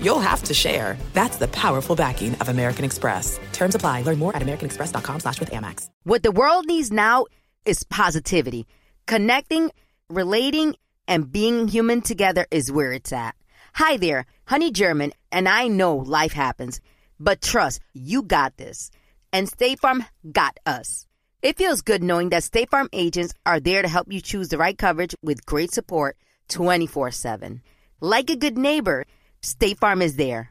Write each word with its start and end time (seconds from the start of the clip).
you'll 0.00 0.18
have 0.20 0.42
to 0.44 0.54
share. 0.54 0.96
That's 1.12 1.36
the 1.36 1.48
powerful 1.48 1.94
backing 1.94 2.34
of 2.36 2.48
American 2.48 2.84
Express. 2.84 3.38
Terms 3.52 3.74
apply. 3.74 4.02
Learn 4.02 4.18
more 4.18 4.34
at 4.34 4.42
americanexpress.com 4.42 5.20
slash 5.20 5.40
with 5.40 5.50
Amex. 5.50 5.88
What 6.04 6.22
the 6.22 6.32
world 6.32 6.66
needs 6.66 6.90
now 6.90 7.26
is 7.64 7.84
positivity. 7.84 8.66
Connecting, 9.06 9.70
relating, 10.08 10.74
and 11.06 11.30
being 11.30 11.68
human 11.68 12.00
together 12.00 12.46
is 12.50 12.72
where 12.72 12.92
it's 12.92 13.12
at. 13.12 13.34
Hi 13.74 13.96
there, 13.98 14.24
Honey 14.46 14.70
German, 14.70 15.12
and 15.30 15.48
I 15.48 15.68
know 15.68 15.96
life 15.96 16.32
happens, 16.32 16.80
but 17.20 17.42
trust, 17.42 17.80
you 17.92 18.22
got 18.22 18.56
this. 18.56 18.90
And 19.32 19.48
State 19.48 19.80
Farm 19.80 20.04
got 20.32 20.58
us. 20.64 21.06
It 21.42 21.58
feels 21.58 21.82
good 21.82 22.02
knowing 22.02 22.30
that 22.30 22.42
State 22.42 22.70
Farm 22.70 22.88
agents 22.92 23.34
are 23.44 23.60
there 23.60 23.82
to 23.82 23.88
help 23.88 24.10
you 24.10 24.20
choose 24.20 24.48
the 24.48 24.58
right 24.58 24.76
coverage 24.76 25.14
with 25.22 25.44
great 25.44 25.72
support 25.72 26.16
24 26.48 27.10
7. 27.10 27.60
Like 28.00 28.30
a 28.30 28.36
good 28.36 28.56
neighbor, 28.56 29.04
State 29.46 29.78
Farm 29.78 30.02
is 30.02 30.16
there. 30.16 30.50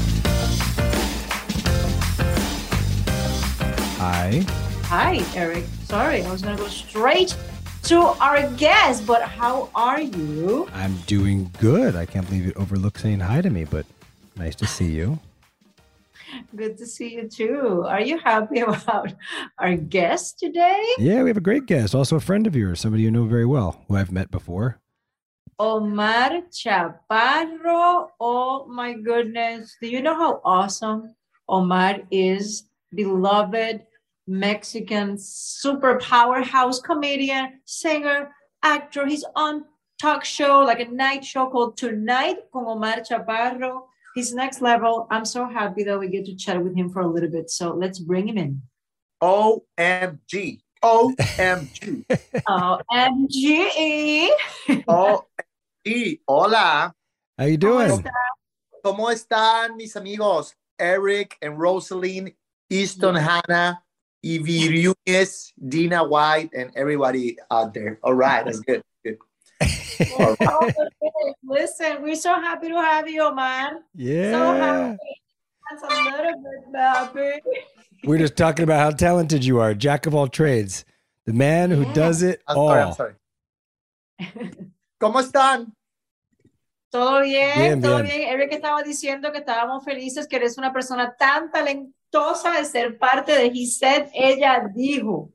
Hi. 4.01 4.43
Hi, 4.85 5.23
Eric. 5.35 5.63
Sorry, 5.83 6.23
I 6.23 6.31
was 6.31 6.41
going 6.41 6.57
to 6.57 6.63
go 6.63 6.67
straight 6.69 7.37
to 7.83 7.99
our 8.17 8.49
guest, 8.57 9.05
but 9.05 9.21
how 9.21 9.69
are 9.75 10.01
you? 10.01 10.67
I'm 10.73 10.97
doing 11.05 11.51
good. 11.59 11.95
I 11.95 12.07
can't 12.07 12.25
believe 12.25 12.47
you 12.47 12.53
overlooked 12.55 12.99
saying 12.99 13.19
hi 13.19 13.41
to 13.41 13.51
me, 13.51 13.63
but 13.63 13.85
nice 14.35 14.55
to 14.55 14.65
see 14.65 14.89
you. 14.89 15.19
Good 16.55 16.79
to 16.79 16.87
see 16.87 17.13
you 17.13 17.29
too. 17.29 17.85
Are 17.85 18.01
you 18.01 18.17
happy 18.17 18.61
about 18.65 19.13
our 19.59 19.75
guest 19.75 20.39
today? 20.39 20.83
Yeah, 20.97 21.21
we 21.21 21.29
have 21.29 21.37
a 21.37 21.39
great 21.39 21.67
guest, 21.67 21.93
also 21.93 22.15
a 22.15 22.19
friend 22.19 22.47
of 22.47 22.55
yours, 22.55 22.79
somebody 22.79 23.03
you 23.03 23.11
know 23.11 23.25
very 23.25 23.45
well, 23.45 23.85
who 23.87 23.97
I've 23.97 24.11
met 24.11 24.31
before. 24.31 24.79
Omar 25.59 26.41
Chaparro. 26.49 28.07
Oh 28.19 28.65
my 28.65 28.93
goodness. 28.93 29.77
Do 29.79 29.87
you 29.87 30.01
know 30.01 30.15
how 30.15 30.41
awesome 30.43 31.13
Omar 31.47 31.99
is? 32.09 32.63
Beloved 32.93 33.85
Mexican 34.27 35.17
super 35.17 35.99
powerhouse 35.99 36.79
comedian, 36.79 37.59
singer, 37.65 38.31
actor. 38.63 39.05
He's 39.05 39.25
on 39.35 39.65
talk 39.99 40.25
show, 40.25 40.59
like 40.59 40.79
a 40.79 40.85
night 40.85 41.23
show 41.23 41.49
called 41.49 41.77
Tonight 41.77 42.37
con 42.51 42.65
Omar 42.65 43.01
Chaparro. 43.01 43.83
He's 44.15 44.33
next 44.33 44.61
level. 44.61 45.07
I'm 45.09 45.25
so 45.25 45.47
happy 45.47 45.83
that 45.83 45.97
we 45.97 46.09
get 46.09 46.25
to 46.25 46.35
chat 46.35 46.61
with 46.61 46.75
him 46.75 46.89
for 46.89 47.01
a 47.01 47.07
little 47.07 47.29
bit. 47.29 47.49
So 47.49 47.73
let's 47.73 47.99
bring 47.99 48.27
him 48.27 48.37
in. 48.37 48.61
OMG. 49.21 50.61
OMG. 50.83 52.05
OMG. 52.47 54.29
OMG. 54.67 56.19
Hola. 56.27 56.93
How 57.37 57.45
you 57.45 57.57
doing? 57.57 58.03
¿Cómo 58.83 59.11
están 59.11 59.77
mis 59.77 59.95
amigos? 59.95 60.55
Eric 60.79 61.37
and 61.41 61.57
Roselyn, 61.57 62.33
Easton 62.69 63.15
Hannah, 63.15 63.83
Evie 64.23 64.93
Runes, 65.07 65.53
Dina 65.67 66.03
White, 66.03 66.51
and 66.53 66.71
everybody 66.75 67.37
out 67.49 67.73
there. 67.73 67.99
All 68.03 68.13
right, 68.13 68.45
that's 68.45 68.59
good. 68.59 68.81
Good. 69.03 69.17
Oh, 70.17 70.71
Listen, 71.43 72.01
we're 72.01 72.15
so 72.15 72.33
happy 72.33 72.69
to 72.69 72.75
have 72.75 73.07
you, 73.07 73.21
Omar. 73.21 73.73
Yeah. 73.93 74.31
So 74.31 74.53
happy. 74.59 74.97
That's 75.69 75.83
a 75.83 76.03
little 76.03 76.41
bit 76.41 76.79
happy. 76.79 77.31
We're 78.03 78.17
just 78.17 78.35
talking 78.35 78.63
about 78.63 78.79
how 78.79 78.89
talented 78.89 79.45
you 79.45 79.59
are, 79.59 79.75
jack 79.75 80.07
of 80.07 80.15
all 80.15 80.27
trades, 80.27 80.85
the 81.27 81.33
man 81.33 81.69
who 81.69 81.83
Yeah. 81.83 81.93
does 81.93 82.23
it 82.23 82.41
I'm 82.47 82.57
all. 82.57 82.69
sorry, 82.69 82.81
I'm 82.81 82.93
sorry. 82.93 83.13
¿Cómo 84.99 85.19
están? 85.21 85.71
Todo 86.91 87.21
bien, 87.21 87.57
Bien, 87.59 87.81
todo 87.81 88.01
bien. 88.01 88.17
bien. 88.21 88.29
Eric 88.33 88.53
estaba 88.53 88.81
diciendo 88.83 89.31
que 89.31 89.37
estábamos 89.39 89.83
felices 89.85 90.27
que 90.27 90.37
eres 90.37 90.57
una 90.57 90.73
persona 90.73 91.15
tan 91.17 91.51
talentosa 91.51 91.93
de 92.11 92.65
ser 92.65 92.97
parte 92.97 93.31
de 93.31 93.65
Said, 93.65 94.09
ella 94.13 94.69
dijo. 94.73 95.31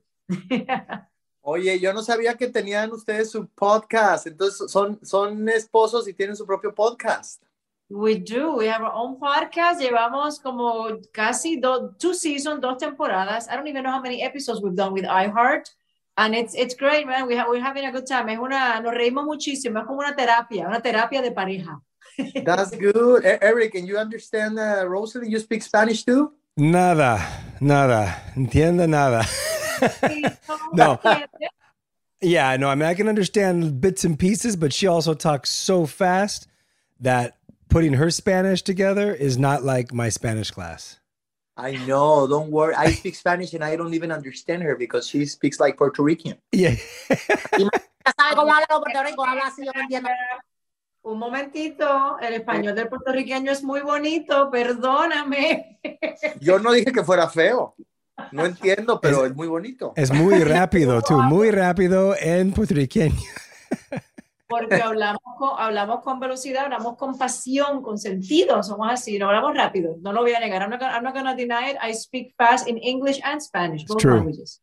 Oye, 1.41 1.79
yo 1.79 1.93
no 1.93 2.01
sabía 2.03 2.35
que 2.35 2.47
tenían 2.47 2.91
ustedes 2.91 3.31
su 3.31 3.47
podcast. 3.47 4.27
Entonces, 4.27 4.69
son, 4.69 4.99
son 5.03 5.47
esposos 5.49 6.07
y 6.07 6.13
tienen 6.13 6.35
su 6.35 6.45
propio 6.45 6.75
podcast. 6.75 7.41
We 7.89 8.15
do. 8.15 8.57
We 8.57 8.67
have 8.69 8.83
our 8.83 8.91
own 8.93 9.17
podcast. 9.17 9.79
Llevamos 9.79 10.41
como 10.41 10.99
casi 11.13 11.57
do, 11.57 11.95
two 11.97 12.13
seasons, 12.13 12.59
dos 12.59 12.77
temporadas. 12.77 13.47
I 13.49 13.55
don't 13.55 13.67
even 13.67 13.83
know 13.83 13.91
how 13.91 14.01
many 14.01 14.21
episodes 14.21 14.61
we've 14.61 14.75
done 14.75 14.91
with 14.91 15.05
iHeart. 15.05 15.69
And 16.17 16.35
it's, 16.35 16.53
it's 16.53 16.75
great, 16.75 17.07
man. 17.07 17.27
We 17.27 17.37
have, 17.37 17.47
we're 17.47 17.63
having 17.63 17.85
a 17.85 17.91
good 17.91 18.05
time. 18.05 18.27
Es 18.29 18.39
una, 18.39 18.81
nos 18.81 18.93
reímos 18.93 19.23
muchísimo. 19.25 19.79
Es 19.79 19.85
como 19.85 19.99
una 19.99 20.15
terapia, 20.15 20.67
una 20.67 20.81
terapia 20.81 21.21
de 21.21 21.31
pareja. 21.31 21.81
That's 22.43 22.71
good. 22.71 23.23
E- 23.23 23.39
Eric, 23.41 23.75
and 23.75 23.87
you 23.87 23.97
understand, 23.97 24.59
uh, 24.59 24.85
Rosalie, 24.85 25.29
you 25.29 25.39
speak 25.39 25.63
Spanish 25.63 26.03
too? 26.03 26.33
Nada, 26.57 27.19
nada, 27.61 28.23
entiende 28.35 28.87
nada. 28.89 29.23
no. 30.73 30.99
¿eh? 31.03 31.27
Yeah, 32.19 32.57
no, 32.57 32.67
I 32.67 32.73
mean, 32.73 32.89
I 32.89 32.95
can 32.95 33.07
understand 33.07 33.79
bits 33.79 34.03
and 34.03 34.17
pieces, 34.17 34.55
but 34.55 34.73
she 34.73 34.87
also 34.87 35.13
talks 35.13 35.51
so 35.51 35.85
fast 35.85 36.47
that 36.99 37.37
putting 37.69 37.93
her 37.93 38.09
Spanish 38.09 38.63
together 38.63 39.13
is 39.13 39.37
not 39.37 39.63
like 39.63 39.93
my 39.93 40.09
Spanish 40.09 40.49
class. 40.49 40.99
I 41.57 41.73
know. 41.85 42.25
Don't 42.25 42.49
worry. 42.49 42.73
I 42.73 42.91
speak 42.91 43.13
Spanish 43.13 43.53
and 43.53 43.63
I 43.63 43.75
don't 43.75 43.93
even 43.93 44.11
understand 44.11 44.63
her 44.63 44.75
because 44.75 45.07
she 45.07 45.27
speaks 45.27 45.59
like 45.59 45.77
Puerto 45.77 46.01
Rican. 46.01 46.37
Yeah. 46.51 46.75
Un 51.07 51.19
momentito, 51.19 52.19
el 52.19 52.33
español 52.33 52.75
del 52.75 52.89
puertorriqueño 52.89 53.49
es 53.49 53.63
muy 53.63 53.79
bonito, 53.79 54.51
perdóname. 54.51 55.79
Yo 56.41 56.59
no 56.59 56.73
dije 56.73 56.91
que 56.91 57.01
fuera 57.01 57.29
feo. 57.29 57.75
No 58.33 58.45
entiendo, 58.45 58.99
pero 58.99 59.23
es, 59.23 59.31
es 59.31 59.37
muy 59.37 59.47
bonito. 59.47 59.93
Es 59.95 60.11
muy 60.11 60.43
rápido, 60.43 61.01
tú, 61.01 61.13
muy 61.21 61.49
rápido 61.49 62.13
en 62.19 62.51
puertorriqueño. 62.51 63.15
Porque 64.49 64.81
hablamos 64.81 65.21
con, 65.37 65.51
hablamos 65.57 66.01
con 66.01 66.19
velocidad, 66.19 66.65
hablamos 66.65 66.97
con 66.97 67.17
pasión, 67.17 67.81
con 67.81 67.97
sentido, 67.97 68.61
somos 68.61 68.91
así, 68.91 69.17
no 69.17 69.27
hablamos 69.27 69.55
rápido. 69.55 69.95
No 70.01 70.11
lo 70.11 70.23
voy 70.23 70.33
a 70.33 70.41
negar. 70.41 70.61
I'm 70.61 70.71
not, 70.71 70.81
I'm 70.81 71.03
not 71.03 71.13
going 71.13 71.25
to 71.25 71.35
deny 71.35 71.71
it. 71.71 71.77
I 71.81 71.93
speak 71.93 72.35
fast 72.37 72.67
in 72.67 72.77
English 72.79 73.21
and 73.23 73.41
Spanish, 73.41 73.85
both 73.85 73.99
true. 73.99 74.15
languages. 74.15 74.61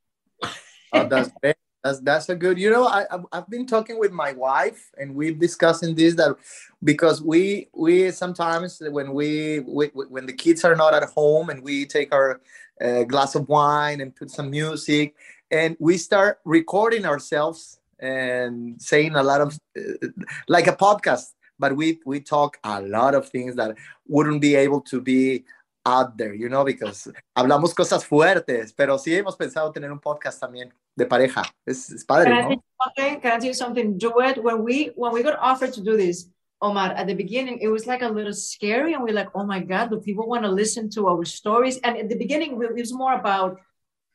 Oh, 0.92 1.08
that's 1.08 1.32
great. 1.40 1.56
That's 1.84 2.00
that's 2.00 2.28
a 2.30 2.34
good. 2.34 2.58
You 2.58 2.70
know, 2.70 2.86
I 2.86 3.04
I've 3.30 3.48
been 3.50 3.66
talking 3.66 3.98
with 3.98 4.10
my 4.10 4.32
wife, 4.32 4.90
and 4.96 5.14
we've 5.14 5.38
discussing 5.38 5.94
this 5.94 6.14
that 6.14 6.34
because 6.82 7.20
we 7.22 7.68
we 7.74 8.10
sometimes 8.10 8.80
when 8.80 9.12
we, 9.12 9.60
we 9.60 9.88
when 9.88 10.24
the 10.24 10.32
kids 10.32 10.64
are 10.64 10.74
not 10.74 10.94
at 10.94 11.04
home 11.10 11.50
and 11.50 11.62
we 11.62 11.84
take 11.84 12.14
our 12.14 12.40
uh, 12.80 13.02
glass 13.04 13.34
of 13.34 13.46
wine 13.50 14.00
and 14.00 14.16
put 14.16 14.30
some 14.30 14.50
music 14.50 15.14
and 15.50 15.76
we 15.78 15.98
start 15.98 16.40
recording 16.44 17.04
ourselves 17.04 17.78
and 18.00 18.80
saying 18.80 19.14
a 19.14 19.22
lot 19.22 19.40
of 19.42 19.60
uh, 19.78 20.08
like 20.48 20.66
a 20.66 20.74
podcast 20.74 21.34
but 21.58 21.76
we 21.76 22.00
we 22.04 22.18
talk 22.18 22.58
a 22.64 22.80
lot 22.82 23.14
of 23.14 23.28
things 23.28 23.54
that 23.54 23.76
wouldn't 24.08 24.40
be 24.40 24.56
able 24.56 24.80
to 24.80 25.00
be 25.00 25.44
out 25.84 26.16
there, 26.16 26.34
you 26.34 26.48
know, 26.48 26.64
because 26.64 27.12
hablamos 27.36 27.74
cosas 27.74 28.04
fuertes, 28.04 28.72
pero 28.72 28.98
sí 28.98 29.14
hemos 29.14 29.36
pensado 29.36 29.72
tener 29.72 29.92
un 29.92 30.00
podcast 30.00 30.40
también 30.40 30.72
de 30.96 31.06
pareja. 31.06 31.42
Es, 31.66 31.90
es 31.90 32.04
padre, 32.04 32.30
Can 32.30 32.38
I, 32.38 32.42
¿no? 32.42 32.48
tell 32.48 32.56
you 32.56 32.62
something? 32.82 33.20
Can 33.20 33.32
I 33.32 33.38
tell 33.38 33.48
you 33.48 33.54
something? 33.54 33.98
Do 33.98 34.20
it 34.20 34.42
when 34.42 34.62
we 34.62 34.92
when 34.96 35.12
we 35.12 35.22
got 35.22 35.38
offered 35.40 35.72
to 35.74 35.82
do 35.82 35.96
this, 35.96 36.28
Omar. 36.60 36.92
At 36.96 37.06
the 37.06 37.14
beginning, 37.14 37.58
it 37.60 37.68
was 37.68 37.86
like 37.86 38.02
a 38.02 38.08
little 38.08 38.32
scary, 38.32 38.94
and 38.94 39.02
we're 39.02 39.14
like, 39.14 39.28
"Oh 39.34 39.44
my 39.44 39.60
God, 39.60 39.90
do 39.90 40.00
people 40.00 40.26
want 40.26 40.44
to 40.44 40.50
listen 40.50 40.88
to 40.90 41.08
our 41.08 41.24
stories?" 41.24 41.78
And 41.84 41.96
at 41.96 42.08
the 42.08 42.16
beginning, 42.16 42.60
it 42.62 42.74
was 42.74 42.92
more 42.92 43.14
about. 43.14 43.60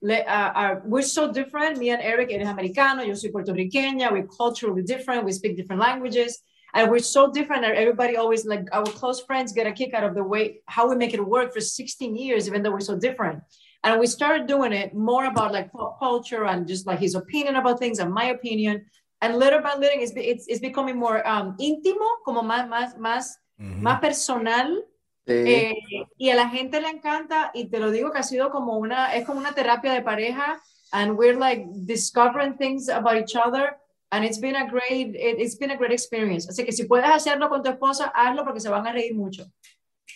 Uh, 0.02 0.24
our, 0.24 0.82
we're 0.86 1.02
so 1.02 1.30
different. 1.30 1.78
Me 1.78 1.90
and 1.90 2.02
Eric, 2.02 2.30
él 2.30 2.40
es 2.40 2.48
americano, 2.48 3.04
yo 3.04 3.16
soy 3.16 3.32
puertorriqueña. 3.32 4.10
We're 4.14 4.28
culturally 4.28 4.82
different. 4.82 5.26
We 5.26 5.34
speak 5.34 5.58
different 5.58 5.82
languages, 5.82 6.42
and 6.74 6.90
we're 6.90 7.00
so 7.00 7.32
different. 7.32 7.66
And 7.66 7.76
everybody 7.76 8.18
always 8.18 8.46
like 8.46 8.68
our 8.72 8.84
close 8.84 9.22
friends 9.22 9.52
get 9.54 9.68
a 9.68 9.72
kick 9.72 9.94
out 9.94 10.04
of 10.04 10.16
the 10.16 10.24
way 10.24 10.62
how 10.68 10.90
we 10.90 10.96
make 10.96 11.14
it 11.14 11.26
work 11.26 11.54
for 11.54 11.62
16 11.62 12.16
years, 12.16 12.48
even 12.48 12.64
though 12.64 12.72
we're 12.72 12.80
so 12.80 12.98
different. 12.98 13.42
And 13.84 14.00
we 14.00 14.08
started 14.08 14.48
doing 14.48 14.74
it 14.74 14.94
more 14.94 15.26
about 15.26 15.54
like 15.54 15.72
pop 15.72 16.00
culture 16.00 16.46
and 16.46 16.68
just 16.68 16.86
like 16.86 17.00
his 17.00 17.16
opinion 17.16 17.56
about 17.56 17.80
things 17.80 18.00
and 18.00 18.14
my 18.14 18.26
opinion. 18.26 18.86
And 19.22 19.38
little 19.38 19.62
by 19.62 19.76
little, 19.76 20.02
it's, 20.02 20.14
it's, 20.16 20.48
it's 20.48 20.60
becoming 20.60 20.98
more 20.98 21.26
um, 21.28 21.56
íntimo, 21.58 22.08
como 22.26 22.42
más, 22.42 22.68
más, 22.70 22.98
más, 22.98 23.36
más 23.60 24.00
personal. 24.00 24.84
Sí. 25.28 25.34
Eh, 25.46 25.76
y 26.18 26.30
a 26.30 26.36
la 26.36 26.50
gente 26.50 26.82
le 26.82 26.90
encanta, 26.90 27.52
y 27.54 27.70
te 27.70 27.80
lo 27.80 27.92
digo 27.92 28.12
que 28.12 28.20
ha 28.20 28.24
sido 28.24 28.50
como 28.50 28.78
una, 28.78 29.14
es 29.14 29.26
como 29.26 29.40
una 29.40 29.52
terapia 29.52 29.94
de 29.94 30.02
pareja, 30.02 30.60
and 30.92 31.18
we're 31.18 31.38
like 31.38 31.68
discovering 31.86 32.56
things 32.58 32.90
about 32.90 33.16
each 33.18 33.36
other, 33.36 33.78
and 34.12 34.26
it's 34.26 34.40
been 34.40 34.56
a 34.56 34.68
great, 34.70 35.16
it, 35.16 35.40
it's 35.40 35.56
been 35.58 35.72
a 35.72 35.78
great 35.78 35.92
experience. 35.92 36.48
Así 36.50 36.66
que 36.66 36.72
si 36.72 36.86
puedes 36.86 37.10
hacerlo 37.10 37.50
con 37.50 37.62
tu 37.64 37.70
esposa, 37.70 38.12
hazlo 38.14 38.44
porque 38.44 38.60
se 38.60 38.70
van 38.70 38.86
a 38.88 38.92
reír 38.92 39.16
mucho. 39.16 39.46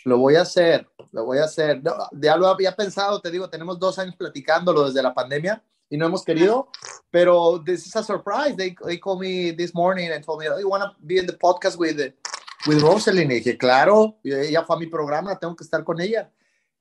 Lo 0.06 0.18
voy 0.18 0.36
a 0.36 0.42
hacer, 0.42 0.88
lo 1.12 1.25
voy 1.25 1.38
a 1.38 1.45
hacer. 1.45 1.81
No, 1.81 1.94
ya 2.19 2.36
lo 2.36 2.48
había 2.48 2.75
pensado, 2.75 3.22
te 3.22 3.31
digo, 3.31 3.50
tenemos 3.50 3.80
dos 3.80 3.98
años 4.00 4.16
platicándolo 4.16 4.86
desde 4.86 5.01
la 5.01 5.13
pandemia 5.13 5.63
y 5.90 5.98
no 5.98 6.07
hemos 6.07 6.24
querido, 6.25 6.68
pero 7.12 7.62
this 7.63 7.86
is 7.86 7.95
a 7.95 8.04
surprise. 8.04 8.56
They, 8.57 8.75
they 8.86 9.00
called 9.00 9.22
me 9.22 9.51
this 9.54 9.74
morning 9.74 10.10
and 10.12 10.24
told 10.25 10.40
me, 10.42 10.50
oh, 10.50 10.60
you 10.60 10.68
want 10.68 10.84
to 10.84 10.95
be 11.00 11.19
in 11.19 11.28
the 11.28 11.38
podcast 11.38 11.78
with, 11.78 12.00
with 12.68 12.81
Rosalind? 12.81 13.31
Y 13.31 13.36
dije, 13.36 13.57
claro, 13.57 14.18
y 14.24 14.34
ella 14.34 14.63
fue 14.63 14.75
a 14.75 14.80
mi 14.80 14.88
programa, 14.88 15.38
tengo 15.38 15.56
que 15.56 15.63
estar 15.63 15.84
con 15.84 16.01
ella. 16.01 16.31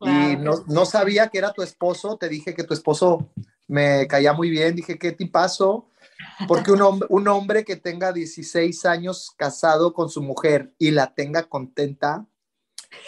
Y 0.00 0.36
Claro. 0.36 0.40
no, 0.40 0.64
no 0.66 0.84
sabía 0.86 1.28
que 1.28 1.38
era 1.38 1.52
tu 1.52 1.62
esposo, 1.62 2.16
te 2.16 2.28
dije 2.28 2.54
que 2.54 2.64
tu 2.64 2.74
esposo 2.74 3.30
me 3.68 4.06
caía 4.08 4.32
muy 4.32 4.50
bien, 4.50 4.74
dije, 4.74 4.98
¿qué 4.98 5.12
tipazo? 5.12 5.86
Porque 6.48 6.72
un 6.72 6.82
hombre, 6.82 7.06
un 7.10 7.28
hombre 7.28 7.64
que 7.64 7.76
tenga 7.76 8.12
16 8.12 8.84
años 8.86 9.32
casado 9.36 9.92
con 9.92 10.08
su 10.10 10.22
mujer 10.22 10.72
y 10.78 10.90
la 10.90 11.14
tenga 11.14 11.44
contenta, 11.44 12.26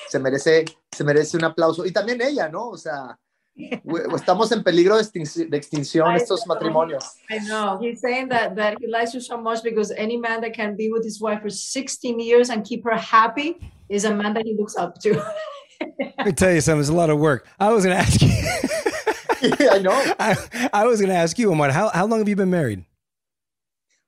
se 0.09 0.19
merece, 0.19 0.65
se 0.93 1.05
merece 1.05 1.37
un 1.37 1.45
aplauso. 1.45 1.85
Y 1.85 1.91
también 1.93 2.21
ella, 2.23 2.49
¿no? 2.49 2.69
O 2.69 2.77
sea, 2.79 3.19
we- 3.85 4.03
estamos 4.17 4.51
en 4.53 4.63
peligro 4.63 4.97
de, 4.97 5.03
extin- 5.05 5.49
de 5.49 5.57
extinción 5.57 6.15
estos 6.15 6.47
matrimonios. 6.47 7.05
I 7.31 7.39
know. 7.47 7.79
He's 7.81 8.01
saying 8.01 8.29
that 8.31 8.55
that 8.57 8.77
he 8.81 8.87
likes 8.87 9.13
you 9.15 9.21
so 9.21 9.37
much 9.37 9.63
because 9.63 9.93
any 9.97 10.17
man 10.17 10.41
that 10.41 10.53
can 10.55 10.77
be 10.77 10.91
with 10.91 11.05
his 11.05 11.21
wife 11.21 11.41
for 11.43 11.51
16 11.51 12.19
years 12.21 12.51
and 12.51 12.65
keep 12.65 12.85
her 12.85 12.97
happy 12.97 13.57
is 13.89 14.05
a 14.05 14.15
man 14.15 14.35
that 14.35 14.45
he 14.45 14.55
looks 14.57 14.77
up 14.77 14.99
to. 15.01 15.23
Let 16.19 16.27
me 16.27 16.33
tell 16.33 16.53
you 16.53 16.61
something. 16.61 16.81
It's 16.81 16.89
a 16.89 16.95
lot 16.95 17.11
of 17.11 17.19
work. 17.19 17.47
I 17.61 17.71
was 17.73 17.85
going 17.85 17.97
to 17.97 18.03
ask 18.03 18.21
you. 18.23 18.31
I 19.71 19.79
know. 19.79 19.93
I, 20.19 20.37
I 20.73 20.87
was 20.87 21.01
going 21.01 21.11
to 21.11 21.17
ask 21.17 21.39
you, 21.39 21.51
Omar, 21.51 21.71
how, 21.73 21.89
how 21.91 22.07
long 22.07 22.21
have 22.21 22.29
you 22.29 22.37
been 22.37 22.51
married? 22.51 22.85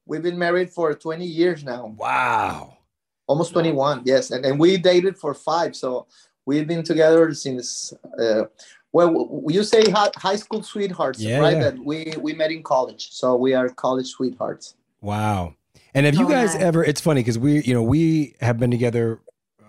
We've 0.06 0.22
been 0.22 0.38
married 0.38 0.70
for 0.70 0.94
20 0.94 1.24
years 1.24 1.64
now. 1.64 1.94
Wow. 1.98 2.78
Almost 3.26 3.52
21, 3.52 4.02
yes. 4.04 4.30
And, 4.30 4.44
and 4.46 4.58
we 4.58 4.76
dated 4.76 5.18
for 5.18 5.34
five. 5.34 5.74
So 5.74 6.06
we've 6.46 6.66
been 6.66 6.84
together 6.84 7.34
since, 7.34 7.92
uh, 8.20 8.44
well, 8.92 9.42
you 9.48 9.64
say 9.64 9.90
high, 9.90 10.10
high 10.16 10.36
school 10.36 10.62
sweethearts, 10.62 11.20
Yeah, 11.20 11.40
right? 11.40 11.56
yeah. 11.56 11.62
That 11.70 11.78
we, 11.84 12.12
we 12.20 12.32
met 12.34 12.52
in 12.52 12.62
college. 12.62 13.08
So 13.10 13.34
we 13.36 13.52
are 13.54 13.68
college 13.68 14.06
sweethearts. 14.10 14.76
Wow. 15.00 15.54
And 15.92 16.06
have 16.06 16.14
you 16.14 16.26
Oh, 16.26 16.30
guys 16.30 16.54
nice. 16.54 16.62
ever, 16.62 16.84
it's 16.84 17.00
funny 17.00 17.20
because 17.22 17.38
we, 17.38 17.62
you 17.62 17.74
know, 17.74 17.82
we 17.82 18.36
have 18.40 18.58
been 18.58 18.70
together 18.70 19.20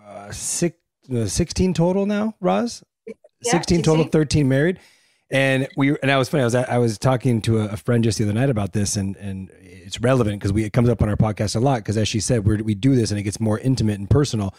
uh, 0.07 0.31
six, 0.31 0.77
uh, 1.13 1.25
16 1.25 1.73
total 1.73 2.05
now, 2.05 2.35
Roz? 2.41 2.83
Yeah, 3.07 3.13
16 3.51 3.81
total, 3.81 4.05
13 4.05 4.47
married. 4.47 4.79
And 5.29 5.67
we, 5.75 5.97
and 6.01 6.09
I 6.09 6.17
was 6.17 6.29
funny. 6.29 6.41
I 6.41 6.45
was, 6.45 6.55
I 6.55 6.77
was 6.77 6.97
talking 6.97 7.41
to 7.43 7.59
a, 7.59 7.75
friend 7.75 8.03
just 8.03 8.17
the 8.17 8.23
other 8.23 8.33
night 8.33 8.49
about 8.49 8.71
this 8.71 8.95
and, 8.95 9.17
and 9.17 9.51
it's 9.59 9.99
relevant 9.99 10.39
because 10.39 10.53
we, 10.53 10.63
it 10.63 10.71
comes 10.71 10.87
up 10.87 11.01
on 11.01 11.09
our 11.09 11.17
podcast 11.17 11.55
a 11.55 11.59
lot. 11.59 11.83
Cause 11.83 11.97
as 11.97 12.07
she 12.07 12.21
said, 12.21 12.45
we're, 12.45 12.63
we 12.63 12.75
do 12.75 12.95
this 12.95 13.11
and 13.11 13.19
it 13.19 13.23
gets 13.23 13.39
more 13.39 13.59
intimate 13.59 13.99
and 13.99 14.09
personal. 14.09 14.55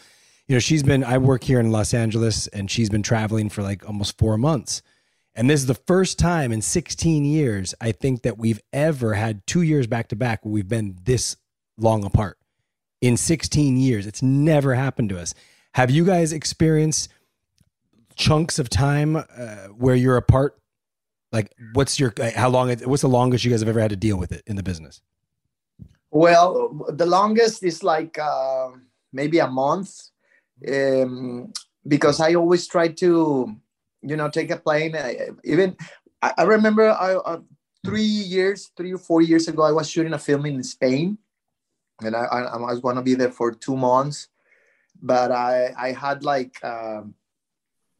You 0.47 0.55
know, 0.55 0.59
she's 0.59 0.83
been, 0.83 1.03
I 1.03 1.17
work 1.17 1.43
here 1.43 1.59
in 1.59 1.71
Los 1.71 1.93
Angeles 1.93 2.47
and 2.47 2.69
she's 2.69 2.89
been 2.89 3.01
traveling 3.01 3.49
for 3.49 3.63
like 3.63 3.85
almost 3.87 4.17
four 4.19 4.37
months. 4.37 4.83
And 5.33 5.49
this 5.49 5.61
is 5.61 5.67
the 5.67 5.73
first 5.73 6.19
time 6.19 6.51
in 6.51 6.61
16 6.61 7.25
years, 7.25 7.73
I 7.81 7.91
think 7.91 8.23
that 8.23 8.37
we've 8.37 8.59
ever 8.73 9.13
had 9.13 9.45
two 9.47 9.61
years 9.61 9.87
back 9.87 10.09
to 10.09 10.15
back 10.15 10.43
where 10.43 10.51
we've 10.51 10.67
been 10.67 10.97
this 11.03 11.37
long 11.77 12.03
apart. 12.03 12.37
In 13.01 13.15
16 13.15 13.77
years, 13.77 14.05
it's 14.05 14.21
never 14.21 14.75
happened 14.75 15.09
to 15.09 15.19
us. 15.19 15.33
Have 15.75 15.91
you 15.91 16.05
guys 16.05 16.33
experienced 16.33 17.09
chunks 18.19 18.59
of 18.59 18.69
time 18.69 19.15
uh, 19.15 19.67
where 19.83 19.95
you're 19.95 20.17
apart? 20.17 20.59
Like, 21.31 21.55
what's 21.73 21.99
your, 21.99 22.13
uh, 22.19 22.31
how 22.35 22.49
long, 22.49 22.69
what's 22.79 23.01
the 23.01 23.07
longest 23.07 23.45
you 23.45 23.51
guys 23.51 23.61
have 23.61 23.69
ever 23.69 23.79
had 23.79 23.91
to 23.91 23.95
deal 23.95 24.17
with 24.17 24.31
it 24.31 24.43
in 24.45 24.55
the 24.57 24.63
business? 24.63 25.01
Well, 26.11 26.85
the 26.89 27.05
longest 27.05 27.63
is 27.63 27.81
like 27.81 28.19
uh, 28.19 28.69
maybe 29.13 29.39
a 29.39 29.47
month, 29.47 29.91
um, 30.67 31.53
because 31.87 32.19
I 32.19 32.33
always 32.33 32.67
try 32.67 32.89
to, 32.89 33.55
you 34.01 34.17
know, 34.17 34.29
take 34.29 34.51
a 34.51 34.57
plane. 34.57 34.95
I, 34.95 35.29
even 35.43 35.77
I, 36.21 36.33
I 36.39 36.43
remember 36.43 36.89
I, 36.89 37.13
uh, 37.13 37.39
three 37.85 38.01
years, 38.01 38.71
three 38.75 38.91
or 38.91 38.97
four 38.97 39.21
years 39.21 39.47
ago, 39.47 39.63
I 39.63 39.71
was 39.71 39.89
shooting 39.89 40.13
a 40.13 40.19
film 40.19 40.45
in 40.45 40.63
Spain, 40.63 41.17
and 42.01 42.15
I, 42.15 42.23
I, 42.25 42.39
I 42.41 42.57
was 42.57 42.81
going 42.81 42.97
to 42.97 43.01
be 43.03 43.13
there 43.13 43.31
for 43.31 43.51
two 43.51 43.77
months, 43.77 44.27
but 45.01 45.31
I 45.31 45.73
I 45.77 45.91
had 45.93 46.23
like 46.23 46.57
um, 46.65 47.13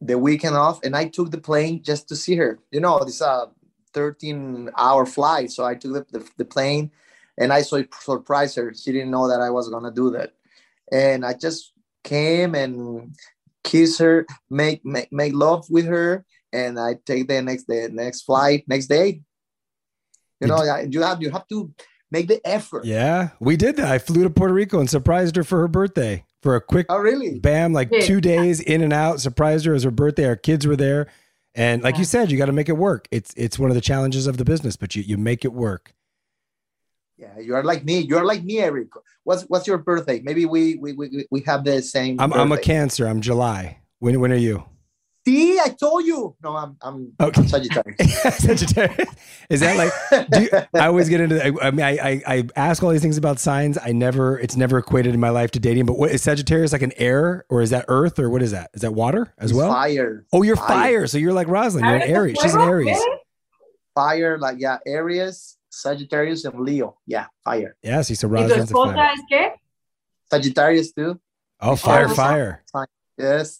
the 0.01 0.17
weekend 0.17 0.55
off, 0.55 0.79
and 0.83 0.95
I 0.95 1.07
took 1.07 1.31
the 1.31 1.37
plane 1.37 1.83
just 1.83 2.07
to 2.09 2.15
see 2.15 2.35
her. 2.35 2.59
You 2.71 2.79
know, 2.79 2.97
it's 2.99 3.21
a 3.21 3.49
13 3.93 4.69
hour 4.77 5.05
flight, 5.05 5.51
so 5.51 5.65
I 5.65 5.75
took 5.75 6.11
the, 6.11 6.19
the, 6.19 6.29
the 6.37 6.45
plane 6.45 6.91
and 7.39 7.53
I 7.53 7.61
so 7.61 7.83
surprised 8.01 8.57
her. 8.57 8.73
She 8.73 8.91
didn't 8.91 9.11
know 9.11 9.27
that 9.29 9.41
I 9.41 9.49
was 9.49 9.69
gonna 9.69 9.91
do 9.91 10.11
that, 10.11 10.33
and 10.91 11.25
I 11.25 11.33
just 11.33 11.73
came 12.03 12.53
and 12.53 13.15
kiss 13.63 13.97
her, 13.99 14.27
make 14.49 14.85
make, 14.85 15.11
make 15.11 15.33
love 15.33 15.65
with 15.69 15.85
her, 15.85 16.25
and 16.51 16.79
I 16.79 16.95
take 17.05 17.27
the 17.27 17.41
next 17.41 17.65
the 17.65 17.89
next 17.91 18.21
flight 18.21 18.65
next 18.67 18.87
day. 18.87 19.21
You 20.41 20.47
know, 20.47 20.63
you 20.89 21.01
have 21.01 21.21
you 21.21 21.31
have 21.31 21.47
to 21.47 21.73
make 22.11 22.27
the 22.27 22.45
effort. 22.45 22.85
Yeah, 22.85 23.29
we 23.39 23.55
did 23.55 23.77
that. 23.77 23.91
I 23.91 23.97
flew 23.97 24.23
to 24.23 24.29
Puerto 24.29 24.53
Rico 24.53 24.79
and 24.79 24.89
surprised 24.89 25.35
her 25.37 25.43
for 25.43 25.59
her 25.59 25.67
birthday 25.67 26.25
for 26.41 26.55
a 26.55 26.61
quick 26.61 26.85
Oh, 26.89 26.97
really? 26.99 27.39
bam, 27.39 27.73
like 27.73 27.89
Yeah. 27.91 28.01
two 28.01 28.21
days 28.21 28.59
in 28.59 28.81
and 28.81 28.93
out. 28.93 29.19
Surprised 29.21 29.65
her 29.65 29.73
as 29.73 29.83
her 29.83 29.91
birthday. 29.91 30.25
Our 30.25 30.35
kids 30.35 30.65
were 30.65 30.75
there. 30.75 31.07
And 31.55 31.81
like 31.83 31.97
you 31.97 32.05
said, 32.05 32.31
you 32.31 32.37
got 32.37 32.45
to 32.45 32.51
make 32.53 32.69
it 32.69 32.77
work. 32.77 33.07
It's 33.11 33.33
it's 33.35 33.57
one 33.59 33.71
of 33.71 33.75
the 33.75 33.81
challenges 33.81 34.27
of 34.27 34.37
the 34.37 34.45
business, 34.45 34.75
but 34.77 34.95
you 34.95 35.01
you 35.03 35.17
make 35.17 35.43
it 35.43 35.51
work. 35.51 35.93
Yeah, 37.17 37.37
you 37.39 37.55
are 37.55 37.63
like 37.63 37.83
me. 37.83 37.99
You 37.99 38.17
are 38.17 38.23
like 38.23 38.43
me, 38.43 38.59
Eric. 38.59 38.87
What's 39.23 39.43
what's 39.43 39.67
your 39.67 39.77
birthday? 39.79 40.21
Maybe 40.23 40.45
we 40.45 40.75
we 40.75 40.93
we, 40.93 41.25
we 41.29 41.41
have 41.41 41.65
the 41.65 41.81
same. 41.81 42.19
I'm 42.19 42.31
I'm 42.33 42.51
a. 42.51 42.57
Cancer. 42.57 43.07
I'm 43.07 43.19
July. 43.19 43.79
When 43.99 44.19
when 44.21 44.31
are 44.31 44.35
you? 44.35 44.63
See, 45.25 45.59
I 45.59 45.69
told 45.69 46.05
you. 46.05 46.35
No, 46.41 46.55
I'm 46.55 46.77
I'm 46.81 47.11
Okay. 47.19 47.45
Sagittarius. 47.45 48.21
Sagittarius. 48.37 49.09
Is 49.49 49.59
that 49.59 49.75
like? 49.77 50.29
Do 50.31 50.41
you, 50.43 50.49
I 50.73 50.87
always 50.87 51.09
get 51.09 51.21
into. 51.21 51.43
I, 51.43 51.67
I 51.67 51.71
mean, 51.71 51.85
I, 51.85 51.97
I 51.99 52.21
I 52.25 52.43
ask 52.55 52.81
all 52.81 52.89
these 52.89 53.01
things 53.01 53.17
about 53.17 53.37
signs. 53.39 53.77
I 53.81 53.91
never. 53.91 54.39
It's 54.39 54.55
never 54.55 54.77
equated 54.77 55.13
in 55.13 55.19
my 55.19 55.29
life 55.29 55.51
to 55.51 55.59
dating. 55.59 55.85
But 55.85 55.97
what 55.99 56.11
is 56.11 56.23
Sagittarius 56.23 56.71
like 56.71 56.81
an 56.81 56.93
air 56.97 57.45
or 57.49 57.61
is 57.61 57.69
that 57.71 57.85
Earth 57.89 58.17
or 58.17 58.29
what 58.29 58.41
is 58.41 58.51
that? 58.51 58.71
Is 58.73 58.81
that 58.81 58.93
water 58.93 59.33
as 59.37 59.51
It's 59.51 59.57
well? 59.57 59.69
Fire. 59.71 60.25
Oh, 60.31 60.41
you're 60.41 60.55
fire. 60.55 61.05
So 61.05 61.17
you're 61.17 61.33
like 61.33 61.47
Roselyn. 61.47 61.81
You're 61.81 61.95
an 61.97 62.01
Aries. 62.03 62.37
She's 62.41 62.55
an 62.55 62.61
Aries. 62.61 62.97
Fire, 63.93 64.37
like 64.39 64.57
yeah, 64.59 64.77
Aries, 64.87 65.57
Sagittarius, 65.69 66.45
and 66.45 66.59
Leo. 66.61 66.97
Yeah, 67.05 67.25
fire. 67.43 67.75
Yeah. 67.83 68.01
See, 68.03 68.15
so 68.15 68.29
Roselyn's 68.29 68.71
a 68.71 68.73
esposa 68.73 68.93
fire. 68.95 69.55
Sagittarius 70.31 70.91
too. 70.93 71.19
Oh, 71.59 71.75
fire, 71.75 72.07
Oh. 72.07 72.13
fire. 72.13 72.63
Yes. 73.17 73.59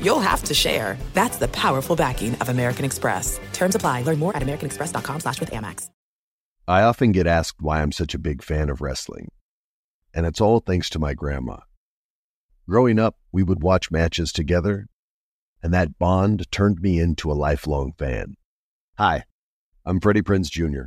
you'll 0.00 0.20
have 0.20 0.44
to 0.44 0.54
share. 0.54 0.96
That's 1.12 1.38
the 1.38 1.48
powerful 1.48 1.96
backing 1.96 2.34
of 2.36 2.48
American 2.48 2.84
Express. 2.84 3.40
Terms 3.52 3.74
apply. 3.74 4.02
Learn 4.02 4.18
more 4.18 4.36
at 4.36 4.42
americanexpress.com 4.42 5.20
slash 5.20 5.40
with 5.40 5.50
Amex. 5.50 5.90
I 6.66 6.82
often 6.82 7.12
get 7.12 7.26
asked 7.26 7.60
why 7.60 7.82
I'm 7.82 7.92
such 7.92 8.14
a 8.14 8.18
big 8.18 8.42
fan 8.42 8.70
of 8.70 8.80
wrestling. 8.80 9.30
And 10.14 10.24
it's 10.24 10.40
all 10.40 10.60
thanks 10.60 10.88
to 10.90 10.98
my 10.98 11.12
grandma. 11.12 11.58
Growing 12.66 12.98
up, 12.98 13.16
we 13.32 13.42
would 13.42 13.62
watch 13.62 13.90
matches 13.90 14.32
together, 14.32 14.86
and 15.62 15.74
that 15.74 15.98
bond 15.98 16.50
turned 16.50 16.80
me 16.80 16.98
into 16.98 17.30
a 17.30 17.34
lifelong 17.34 17.92
fan. 17.98 18.36
Hi, 18.96 19.24
I'm 19.84 20.00
Freddie 20.00 20.22
Prinze 20.22 20.50
Jr., 20.50 20.84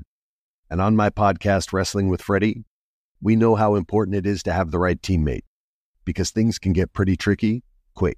and 0.70 0.82
on 0.82 0.96
my 0.96 1.12
podcast, 1.12 1.72
Wrestling 1.72 2.10
with 2.10 2.22
Freddie, 2.22 2.66
we 3.22 3.36
know 3.36 3.56
how 3.56 3.76
important 3.76 4.18
it 4.18 4.26
is 4.26 4.42
to 4.44 4.54
have 4.54 4.72
the 4.72 4.80
right 4.80 5.02
teammate 5.02 5.44
because 6.04 6.32
things 6.32 6.58
can 6.58 6.74
get 6.74 6.94
pretty 6.94 7.16
tricky 7.16 7.64
quick. 7.94 8.18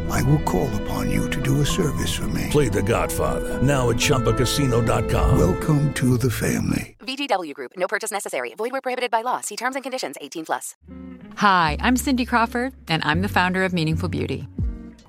I 0.11 0.21
will 0.23 0.39
call 0.39 0.69
upon 0.81 1.09
you 1.09 1.29
to 1.29 1.41
do 1.41 1.61
a 1.61 1.65
service 1.65 2.13
for 2.13 2.27
me. 2.27 2.47
Play 2.49 2.67
The 2.67 2.83
Godfather 2.83 3.61
now 3.61 3.89
at 3.89 3.95
ChumbaCasino.com. 3.95 5.39
Welcome 5.39 5.93
to 5.93 6.17
the 6.17 6.29
family. 6.29 6.95
VGW 6.99 7.53
Group. 7.53 7.71
No 7.77 7.87
purchase 7.87 8.11
necessary. 8.11 8.53
Void 8.55 8.73
where 8.73 8.81
prohibited 8.81 9.09
by 9.09 9.21
law. 9.21 9.39
See 9.41 9.55
terms 9.55 9.75
and 9.75 9.83
conditions. 9.83 10.17
18 10.19 10.45
plus. 10.45 10.75
Hi, 11.37 11.77
I'm 11.79 11.95
Cindy 11.95 12.25
Crawford, 12.25 12.73
and 12.89 13.01
I'm 13.05 13.21
the 13.21 13.29
founder 13.29 13.63
of 13.63 13.71
Meaningful 13.71 14.09
Beauty. 14.09 14.47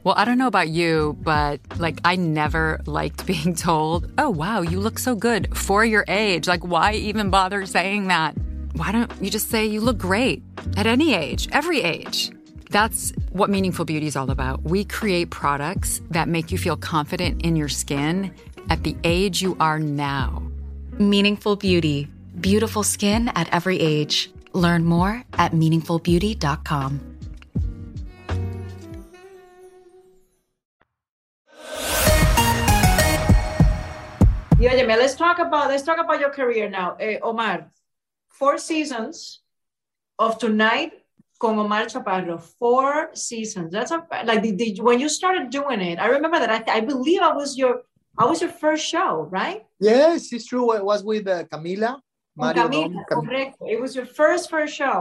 Well, 0.04 0.14
I 0.16 0.24
don't 0.24 0.38
know 0.38 0.46
about 0.46 0.68
you, 0.68 1.16
but 1.20 1.60
like, 1.78 2.00
I 2.04 2.16
never 2.16 2.80
liked 2.86 3.26
being 3.32 3.54
told, 3.54 4.12
oh, 4.18 4.30
wow, 4.30 4.62
you 4.62 4.78
look 4.78 5.00
so 5.00 5.16
good 5.16 5.56
for 5.56 5.84
your 5.84 6.04
age. 6.06 6.46
Like, 6.46 6.64
why 6.64 6.94
even 6.94 7.28
bother 7.28 7.66
saying 7.66 8.06
that? 8.06 8.36
Why 8.74 8.92
don't 8.92 9.10
you 9.20 9.30
just 9.30 9.50
say 9.50 9.66
you 9.66 9.80
look 9.80 9.98
great 9.98 10.42
at 10.76 10.86
any 10.86 11.12
age, 11.12 11.48
every 11.52 11.82
age? 11.82 12.30
That's 12.72 13.12
what 13.32 13.50
Meaningful 13.50 13.84
Beauty 13.84 14.06
is 14.06 14.16
all 14.16 14.30
about. 14.30 14.62
We 14.64 14.86
create 14.86 15.28
products 15.28 16.00
that 16.10 16.26
make 16.26 16.50
you 16.50 16.56
feel 16.56 16.74
confident 16.74 17.42
in 17.42 17.54
your 17.54 17.68
skin 17.68 18.32
at 18.70 18.82
the 18.82 18.96
age 19.04 19.42
you 19.42 19.58
are 19.60 19.78
now. 19.78 20.42
Meaningful 20.98 21.56
Beauty. 21.56 22.08
Beautiful 22.40 22.82
skin 22.82 23.28
at 23.36 23.46
every 23.52 23.78
age. 23.78 24.30
Learn 24.54 24.86
more 24.86 25.22
at 25.34 25.52
meaningfulbeauty.com. 25.52 27.00
Y 34.58 34.68
óyeme, 34.68 34.96
let's 34.96 35.14
talk 35.14 35.40
about 35.40 35.68
let's 35.68 35.82
talk 35.82 35.98
about 35.98 36.20
your 36.20 36.30
career 36.30 36.70
now. 36.70 36.96
Eh, 36.98 37.18
Omar, 37.20 37.70
four 38.28 38.56
seasons 38.56 39.42
of 40.18 40.38
tonight 40.38 41.01
con 41.42 41.58
Omar 41.58 41.84
Chaparro. 41.92 42.36
Four 42.60 43.10
seasons. 43.28 43.68
That's 43.76 43.90
a 43.96 43.98
like 44.28 44.42
did, 44.44 44.56
did- 44.60 44.78
when 44.88 44.98
you 45.02 45.08
started 45.20 45.50
doing 45.58 45.80
it. 45.90 45.96
I 45.98 46.06
remember 46.16 46.38
that 46.42 46.50
I, 46.56 46.78
I 46.78 46.80
believe 46.92 47.20
I 47.30 47.32
was 47.40 47.50
your 47.60 47.74
I 48.22 48.24
was 48.30 48.38
your 48.44 48.52
first 48.64 48.84
show, 48.94 49.10
right? 49.38 49.60
Yes, 49.80 50.32
it's 50.34 50.46
true. 50.46 50.66
It 50.78 50.84
was 50.90 51.00
with 51.10 51.26
uh, 51.26 51.44
Camila. 51.52 51.92
Mario 52.36 52.68
Camila, 52.68 53.02
Dom- 53.10 53.26
Cam-. 53.26 53.68
It 53.74 53.78
was 53.84 53.92
your 53.98 54.06
first 54.20 54.44
first 54.54 54.72
show. 54.82 54.98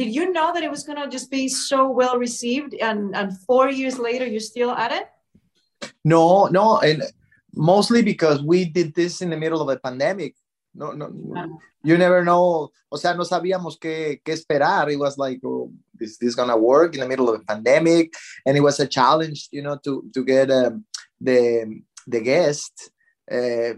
Did 0.00 0.08
you 0.16 0.24
know 0.36 0.48
that 0.54 0.62
it 0.62 0.70
was 0.76 0.82
gonna 0.88 1.08
just 1.16 1.28
be 1.38 1.44
so 1.48 1.90
well 2.00 2.16
received, 2.26 2.72
and 2.88 3.00
and 3.18 3.28
four 3.48 3.66
years 3.80 3.96
later 4.08 4.26
you're 4.32 4.48
still 4.54 4.70
at 4.84 4.90
it? 4.98 5.06
No, 6.14 6.46
no, 6.58 6.78
and 6.88 7.02
mostly 7.72 8.00
because 8.12 8.38
we 8.52 8.58
did 8.78 8.88
this 8.94 9.20
in 9.24 9.28
the 9.30 9.36
middle 9.44 9.60
of 9.64 9.68
a 9.68 9.78
pandemic. 9.88 10.32
No, 10.74 10.92
no, 10.92 11.08
no. 11.08 11.58
You 11.84 11.98
never 11.98 12.24
know. 12.24 12.70
O 12.90 12.96
sea, 12.96 13.14
no 13.14 13.24
sabíamos 13.24 13.78
qué, 13.78 14.20
qué 14.24 14.32
esperar. 14.32 14.90
It 14.90 14.98
was 14.98 15.18
like, 15.18 15.40
oh, 15.44 15.70
is 16.00 16.18
this 16.18 16.34
gonna 16.34 16.56
work 16.56 16.94
in 16.94 17.00
the 17.00 17.08
middle 17.08 17.28
of 17.28 17.40
a 17.40 17.44
pandemic? 17.44 18.14
And 18.46 18.56
it 18.56 18.62
was 18.62 18.80
a 18.80 18.86
challenge, 18.86 19.48
you 19.50 19.62
know, 19.62 19.76
to 19.84 20.04
to 20.14 20.24
get 20.24 20.50
um, 20.50 20.84
the 21.20 21.82
the 22.06 22.20
guest. 22.20 22.90
Uh, 23.30 23.74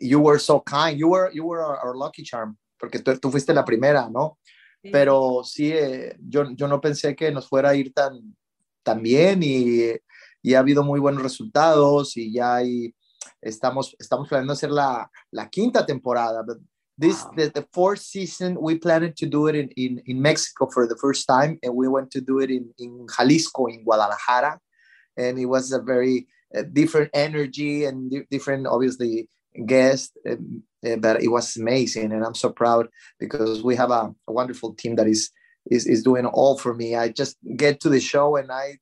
you 0.00 0.20
were 0.20 0.38
so 0.38 0.60
kind. 0.60 0.98
You 0.98 1.08
were 1.08 1.30
you 1.32 1.44
were 1.44 1.62
our, 1.62 1.78
our 1.78 1.94
lucky 1.96 2.22
charm 2.22 2.58
porque 2.84 2.98
tú, 2.98 3.18
tú, 3.18 3.30
fuiste 3.30 3.54
la 3.54 3.64
primera, 3.64 4.08
¿no? 4.10 4.38
Sí. 4.82 4.90
Pero 4.90 5.42
sí, 5.44 5.72
eh, 5.72 6.16
yo, 6.20 6.50
yo 6.54 6.68
no 6.68 6.80
pensé 6.80 7.16
que 7.16 7.30
nos 7.30 7.48
fuera 7.48 7.70
a 7.70 7.74
ir 7.74 7.92
tan, 7.94 8.36
tan 8.82 9.02
bien 9.02 9.40
y, 9.42 9.92
y 10.42 10.54
ha 10.54 10.58
habido 10.58 10.82
muy 10.82 11.00
buenos 11.00 11.22
resultados 11.22 12.16
y 12.16 12.32
ya 12.32 12.56
hay, 12.56 12.94
estamos, 13.42 13.94
estamos 13.98 14.28
planeando 14.28 14.52
hacer 14.52 14.70
la, 14.70 15.08
la 15.32 15.48
quinta 15.48 15.84
temporada. 15.84 16.42
But 16.42 16.58
this, 16.96 17.24
wow. 17.24 17.32
the, 17.36 17.50
the, 17.50 17.66
fourth 17.72 18.00
season, 18.00 18.56
we 18.60 18.78
planned 18.78 19.16
to 19.16 19.26
do 19.26 19.46
it 19.48 19.54
in, 19.54 19.68
in, 19.76 20.02
in 20.06 20.22
Mexico 20.22 20.68
for 20.72 20.86
the 20.86 20.96
first 20.96 21.26
time 21.26 21.58
and 21.62 21.74
we 21.74 21.88
went 21.88 22.10
to 22.12 22.20
do 22.20 22.38
it 22.38 22.50
in, 22.50 22.72
in 22.78 23.06
Jalisco, 23.16 23.66
in 23.66 23.84
Guadalajara. 23.84 24.60
And 25.16 25.38
it 25.38 25.46
was 25.46 25.72
a 25.72 25.80
very 25.80 26.26
uh, 26.56 26.62
different 26.72 27.10
energy 27.14 27.84
and 27.84 28.10
di 28.10 28.22
different, 28.30 28.66
obviously, 28.66 29.28
guest, 29.66 30.16
uh, 30.28 30.36
but 30.98 31.22
it 31.22 31.28
was 31.28 31.56
amazing, 31.56 32.12
and 32.12 32.24
I'm 32.24 32.34
so 32.34 32.50
proud 32.50 32.88
because 33.18 33.62
we 33.62 33.76
have 33.76 33.90
a, 33.90 34.14
a, 34.28 34.32
wonderful 34.32 34.74
team 34.74 34.96
that 34.96 35.06
is 35.06 35.30
is 35.70 35.86
is 35.86 36.02
doing 36.02 36.26
all 36.26 36.58
for 36.58 36.74
me. 36.74 36.94
I 36.94 37.08
just 37.08 37.36
get 37.56 37.80
to 37.80 37.88
the 37.88 38.00
show, 38.00 38.36
and 38.36 38.50
I, 38.52 38.78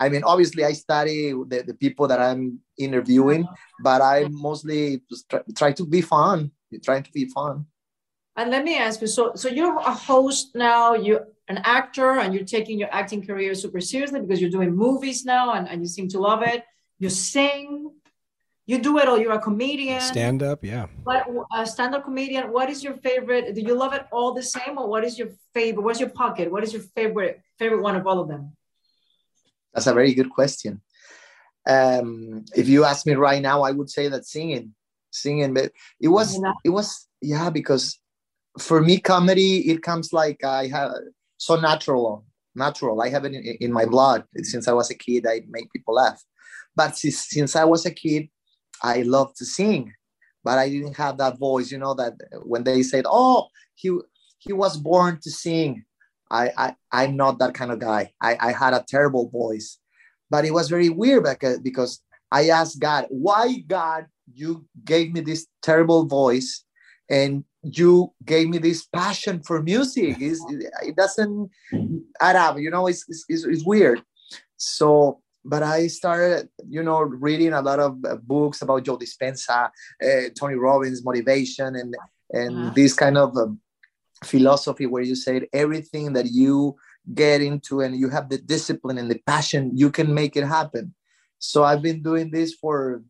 I 0.00 0.08
mean, 0.08 0.22
obviously, 0.24 0.64
I 0.64 0.72
study 0.72 1.32
the, 1.32 1.64
the 1.66 1.74
people 1.74 2.08
that 2.08 2.20
I'm 2.20 2.60
interviewing, 2.78 3.46
but 3.80 4.02
I 4.02 4.26
mostly 4.30 5.02
try, 5.30 5.40
try 5.56 5.72
to 5.72 5.86
be 5.86 6.00
fun, 6.00 6.50
trying 6.82 7.04
to 7.04 7.12
be 7.12 7.26
fun. 7.26 7.66
And 8.36 8.50
let 8.50 8.64
me 8.64 8.76
ask 8.76 9.00
you, 9.00 9.06
so 9.06 9.32
so 9.36 9.48
you're 9.48 9.78
a 9.78 9.94
host 9.94 10.56
now, 10.56 10.94
you're 10.94 11.28
an 11.48 11.58
actor, 11.64 12.18
and 12.18 12.34
you're 12.34 12.44
taking 12.44 12.78
your 12.78 12.92
acting 12.92 13.24
career 13.24 13.54
super 13.54 13.80
seriously 13.80 14.20
because 14.20 14.40
you're 14.40 14.50
doing 14.50 14.74
movies 14.74 15.24
now, 15.24 15.52
and, 15.52 15.68
and 15.68 15.80
you 15.82 15.86
seem 15.86 16.08
to 16.08 16.18
love 16.18 16.42
it. 16.42 16.64
You 16.98 17.10
sing, 17.10 17.92
you 18.66 18.78
do 18.78 18.98
it 18.98 19.08
or 19.08 19.18
you're 19.18 19.32
a 19.32 19.40
comedian. 19.40 20.00
Stand 20.00 20.42
up 20.42 20.64
yeah. 20.64 20.86
What 21.04 21.26
a 21.54 21.66
stand-up 21.66 22.04
comedian 22.04 22.50
what 22.50 22.70
is 22.70 22.82
your 22.82 22.94
favorite 22.94 23.54
do 23.54 23.60
you 23.60 23.74
love 23.74 23.92
it 23.92 24.06
all 24.10 24.32
the 24.32 24.42
same 24.42 24.78
or 24.78 24.88
what 24.88 25.04
is 25.04 25.18
your 25.18 25.28
favorite 25.52 25.82
what's 25.82 26.00
your 26.00 26.08
pocket? 26.08 26.50
What 26.50 26.64
is 26.64 26.72
your 26.72 26.82
favorite 26.82 27.42
favorite 27.58 27.82
one 27.82 27.96
of 27.96 28.06
all 28.06 28.20
of 28.20 28.28
them 28.28 28.56
that's 29.74 29.86
a 29.86 29.94
very 29.94 30.14
good 30.14 30.30
question. 30.30 30.80
Um 31.66 32.44
if 32.54 32.68
you 32.68 32.84
ask 32.84 33.06
me 33.06 33.14
right 33.14 33.42
now 33.42 33.62
i 33.62 33.70
would 33.70 33.88
say 33.88 34.08
that 34.08 34.26
singing 34.26 34.74
singing 35.10 35.54
but 35.54 35.72
it 36.00 36.08
was 36.08 36.38
it 36.64 36.70
was 36.70 37.08
yeah 37.22 37.48
because 37.48 37.98
for 38.58 38.82
me 38.82 38.98
comedy 38.98 39.70
it 39.70 39.80
comes 39.82 40.12
like 40.12 40.44
i 40.44 40.66
have 40.66 40.92
so 41.38 41.56
natural 41.56 42.24
natural. 42.56 43.02
I 43.02 43.08
have 43.08 43.24
it 43.24 43.34
in, 43.34 43.42
in 43.60 43.72
my 43.72 43.84
blood. 43.84 44.24
Since 44.36 44.68
i 44.68 44.72
was 44.72 44.90
a 44.90 44.94
kid 44.94 45.26
i 45.26 45.42
make 45.48 45.72
people 45.72 45.94
laugh. 45.94 46.22
But 46.76 46.96
since, 46.96 47.28
since 47.28 47.56
i 47.56 47.64
was 47.64 47.86
a 47.86 47.90
kid 47.90 48.28
I 48.82 49.02
love 49.02 49.34
to 49.36 49.44
sing, 49.44 49.92
but 50.42 50.58
I 50.58 50.68
didn't 50.68 50.96
have 50.96 51.18
that 51.18 51.38
voice. 51.38 51.70
You 51.70 51.78
know 51.78 51.94
that 51.94 52.14
when 52.44 52.64
they 52.64 52.82
said, 52.82 53.04
"Oh, 53.06 53.48
he 53.74 53.96
he 54.38 54.52
was 54.52 54.76
born 54.76 55.18
to 55.22 55.30
sing," 55.30 55.84
I, 56.34 56.52
I 56.56 56.76
I'm 56.92 57.16
not 57.16 57.38
that 57.38 57.54
kind 57.54 57.70
of 57.70 57.78
guy. 57.78 58.12
I, 58.20 58.36
I 58.40 58.52
had 58.52 58.74
a 58.74 58.84
terrible 58.86 59.28
voice, 59.30 59.78
but 60.30 60.44
it 60.44 60.52
was 60.52 60.68
very 60.68 60.88
weird 60.88 61.24
because 61.24 61.58
because 61.60 62.02
I 62.30 62.48
asked 62.48 62.80
God, 62.80 63.06
"Why 63.08 63.64
God 63.66 64.06
you 64.32 64.66
gave 64.84 65.12
me 65.12 65.20
this 65.20 65.46
terrible 65.62 66.06
voice?" 66.06 66.64
and 67.10 67.44
you 67.62 68.10
gave 68.24 68.48
me 68.48 68.56
this 68.56 68.86
passion 68.86 69.42
for 69.42 69.62
music. 69.62 70.16
It's, 70.20 70.42
it 70.82 70.96
doesn't 70.96 71.50
add 72.18 72.34
up, 72.34 72.58
you 72.58 72.70
know. 72.70 72.86
It's, 72.86 73.04
it's, 73.28 73.44
it's 73.44 73.62
weird. 73.62 74.02
So 74.56 75.20
but 75.44 75.62
I 75.62 75.88
started, 75.88 76.48
you 76.68 76.82
know, 76.82 77.00
reading 77.02 77.52
a 77.52 77.60
lot 77.60 77.78
of 77.78 78.02
uh, 78.04 78.16
books 78.16 78.62
about 78.62 78.84
Joe 78.84 78.96
Dispenza, 78.96 79.68
uh, 80.02 80.28
Tony 80.38 80.54
Robbins, 80.54 81.04
motivation, 81.04 81.76
and 81.76 81.94
and 82.32 82.56
uh-huh. 82.56 82.72
this 82.74 82.94
kind 82.94 83.18
of 83.18 83.36
um, 83.36 83.60
philosophy 84.24 84.86
where 84.86 85.02
you 85.02 85.14
said 85.14 85.46
everything 85.52 86.12
that 86.14 86.26
you 86.26 86.76
get 87.14 87.42
into 87.42 87.80
and 87.80 87.96
you 87.96 88.08
have 88.08 88.28
the 88.28 88.38
discipline 88.38 88.98
and 88.98 89.10
the 89.10 89.20
passion, 89.26 89.70
you 89.74 89.90
can 89.90 90.12
make 90.12 90.36
it 90.36 90.44
happen. 90.44 90.94
So 91.38 91.64
I've 91.64 91.82
been 91.82 92.02
doing 92.02 92.30
this 92.30 92.54
for 92.54 93.02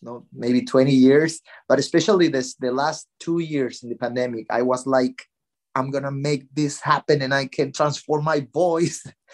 you 0.00 0.06
know, 0.06 0.26
maybe 0.32 0.62
20 0.62 0.92
years, 0.92 1.40
but 1.68 1.78
especially 1.78 2.28
this 2.28 2.54
the 2.56 2.72
last 2.72 3.06
two 3.20 3.38
years 3.38 3.82
in 3.82 3.88
the 3.88 3.96
pandemic, 3.96 4.46
I 4.50 4.62
was 4.62 4.86
like, 4.86 5.26
I'm 5.74 5.90
gonna 5.90 6.10
make 6.10 6.46
this 6.54 6.80
happen 6.80 7.22
and 7.22 7.34
I 7.34 7.46
can 7.46 7.72
transform 7.72 8.24
my 8.24 8.46
voice 8.52 9.04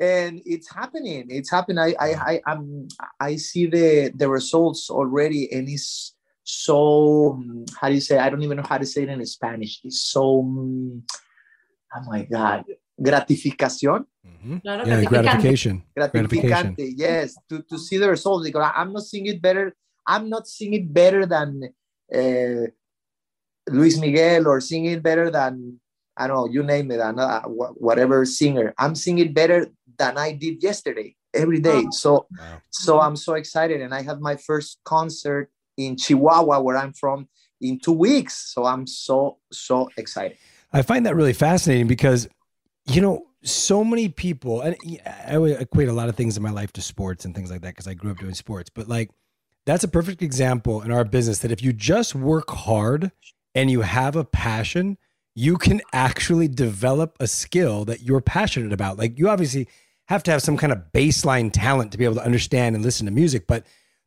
and 0.00 0.40
it's 0.46 0.72
happening 0.72 1.26
it's 1.28 1.50
happening 1.50 1.78
i 1.78 1.94
i 2.00 2.14
i 2.32 2.40
I'm, 2.46 2.88
i 3.20 3.36
see 3.36 3.66
the 3.66 4.10
the 4.14 4.28
results 4.28 4.88
already 4.88 5.52
and 5.52 5.68
it's 5.68 6.14
so 6.44 7.40
how 7.80 7.88
do 7.88 7.94
you 7.94 8.00
say 8.00 8.18
i 8.18 8.28
don't 8.28 8.42
even 8.42 8.56
know 8.56 8.66
how 8.68 8.78
to 8.78 8.86
say 8.86 9.02
it 9.02 9.08
in 9.08 9.24
spanish. 9.26 9.80
It's 9.84 10.00
so 10.00 10.42
oh 10.44 12.02
my 12.06 12.22
god. 12.24 12.64
Gratificación. 13.00 14.04
Mm-hmm. 14.26 14.58
yeah, 14.64 15.04
gratification. 15.04 15.82
Gratification. 15.96 16.76
Yes. 16.78 17.34
To, 17.48 17.62
to 17.62 17.78
see 17.78 17.98
the 17.98 18.08
results. 18.08 18.46
Because 18.46 18.70
i'm 18.76 18.92
not 18.92 19.02
seeing 19.02 19.26
it 19.26 19.40
better 19.40 19.74
i'm 20.06 20.28
not 20.28 20.46
seeing 20.46 20.74
it 20.74 20.92
better 20.92 21.26
than 21.26 21.72
uh, 22.14 22.66
luis 23.68 23.98
miguel 23.98 24.46
or 24.48 24.60
seeing 24.60 24.86
it 24.86 25.02
better 25.02 25.30
than 25.30 25.80
I 26.16 26.26
don't 26.26 26.36
know, 26.36 26.52
you 26.52 26.62
name 26.62 26.90
it, 26.90 27.00
uh, 27.00 27.42
whatever 27.46 28.24
singer. 28.24 28.74
I'm 28.78 28.94
singing 28.94 29.32
better 29.32 29.68
than 29.96 30.18
I 30.18 30.32
did 30.32 30.62
yesterday 30.62 31.16
every 31.32 31.60
day. 31.60 31.86
So, 31.90 32.26
wow. 32.38 32.60
so 32.70 33.00
I'm 33.00 33.16
so 33.16 33.34
excited, 33.34 33.80
and 33.80 33.94
I 33.94 34.02
have 34.02 34.20
my 34.20 34.36
first 34.36 34.80
concert 34.84 35.50
in 35.76 35.96
Chihuahua, 35.96 36.60
where 36.60 36.76
I'm 36.76 36.92
from, 36.92 37.28
in 37.60 37.78
two 37.78 37.92
weeks. 37.92 38.52
So 38.52 38.64
I'm 38.64 38.86
so 38.86 39.38
so 39.52 39.90
excited. 39.96 40.36
I 40.72 40.82
find 40.82 41.04
that 41.06 41.16
really 41.16 41.32
fascinating 41.32 41.86
because, 41.86 42.28
you 42.86 43.00
know, 43.00 43.26
so 43.44 43.84
many 43.84 44.08
people, 44.08 44.62
and 44.62 44.76
I 45.26 45.36
would 45.36 45.60
equate 45.60 45.88
a 45.88 45.92
lot 45.92 46.08
of 46.08 46.16
things 46.16 46.36
in 46.36 46.42
my 46.42 46.50
life 46.50 46.72
to 46.74 46.82
sports 46.82 47.24
and 47.24 47.34
things 47.34 47.50
like 47.50 47.60
that 47.62 47.70
because 47.70 47.86
I 47.86 47.94
grew 47.94 48.10
up 48.10 48.18
doing 48.18 48.34
sports. 48.34 48.70
But 48.70 48.88
like, 48.88 49.10
that's 49.66 49.84
a 49.84 49.88
perfect 49.88 50.22
example 50.22 50.80
in 50.82 50.90
our 50.90 51.04
business 51.04 51.40
that 51.40 51.52
if 51.52 51.62
you 51.62 51.72
just 51.72 52.14
work 52.14 52.50
hard 52.50 53.12
and 53.54 53.70
you 53.70 53.82
have 53.82 54.16
a 54.16 54.24
passion 54.24 54.96
you 55.34 55.56
can 55.56 55.80
actually 55.92 56.48
develop 56.48 57.16
a 57.20 57.26
skill 57.26 57.84
that 57.86 58.02
you're 58.02 58.20
passionate 58.20 58.72
about. 58.72 58.98
Like 58.98 59.18
you 59.18 59.28
obviously 59.28 59.68
have 60.06 60.22
to 60.24 60.30
have 60.30 60.42
some 60.42 60.56
kind 60.56 60.72
of 60.72 60.92
baseline 60.92 61.50
talent 61.52 61.92
to 61.92 61.98
be 61.98 62.04
able 62.04 62.16
to 62.16 62.24
understand 62.24 62.74
and 62.74 62.84
listen 62.84 63.06
to 63.06 63.12
music, 63.12 63.46
but 63.46 63.64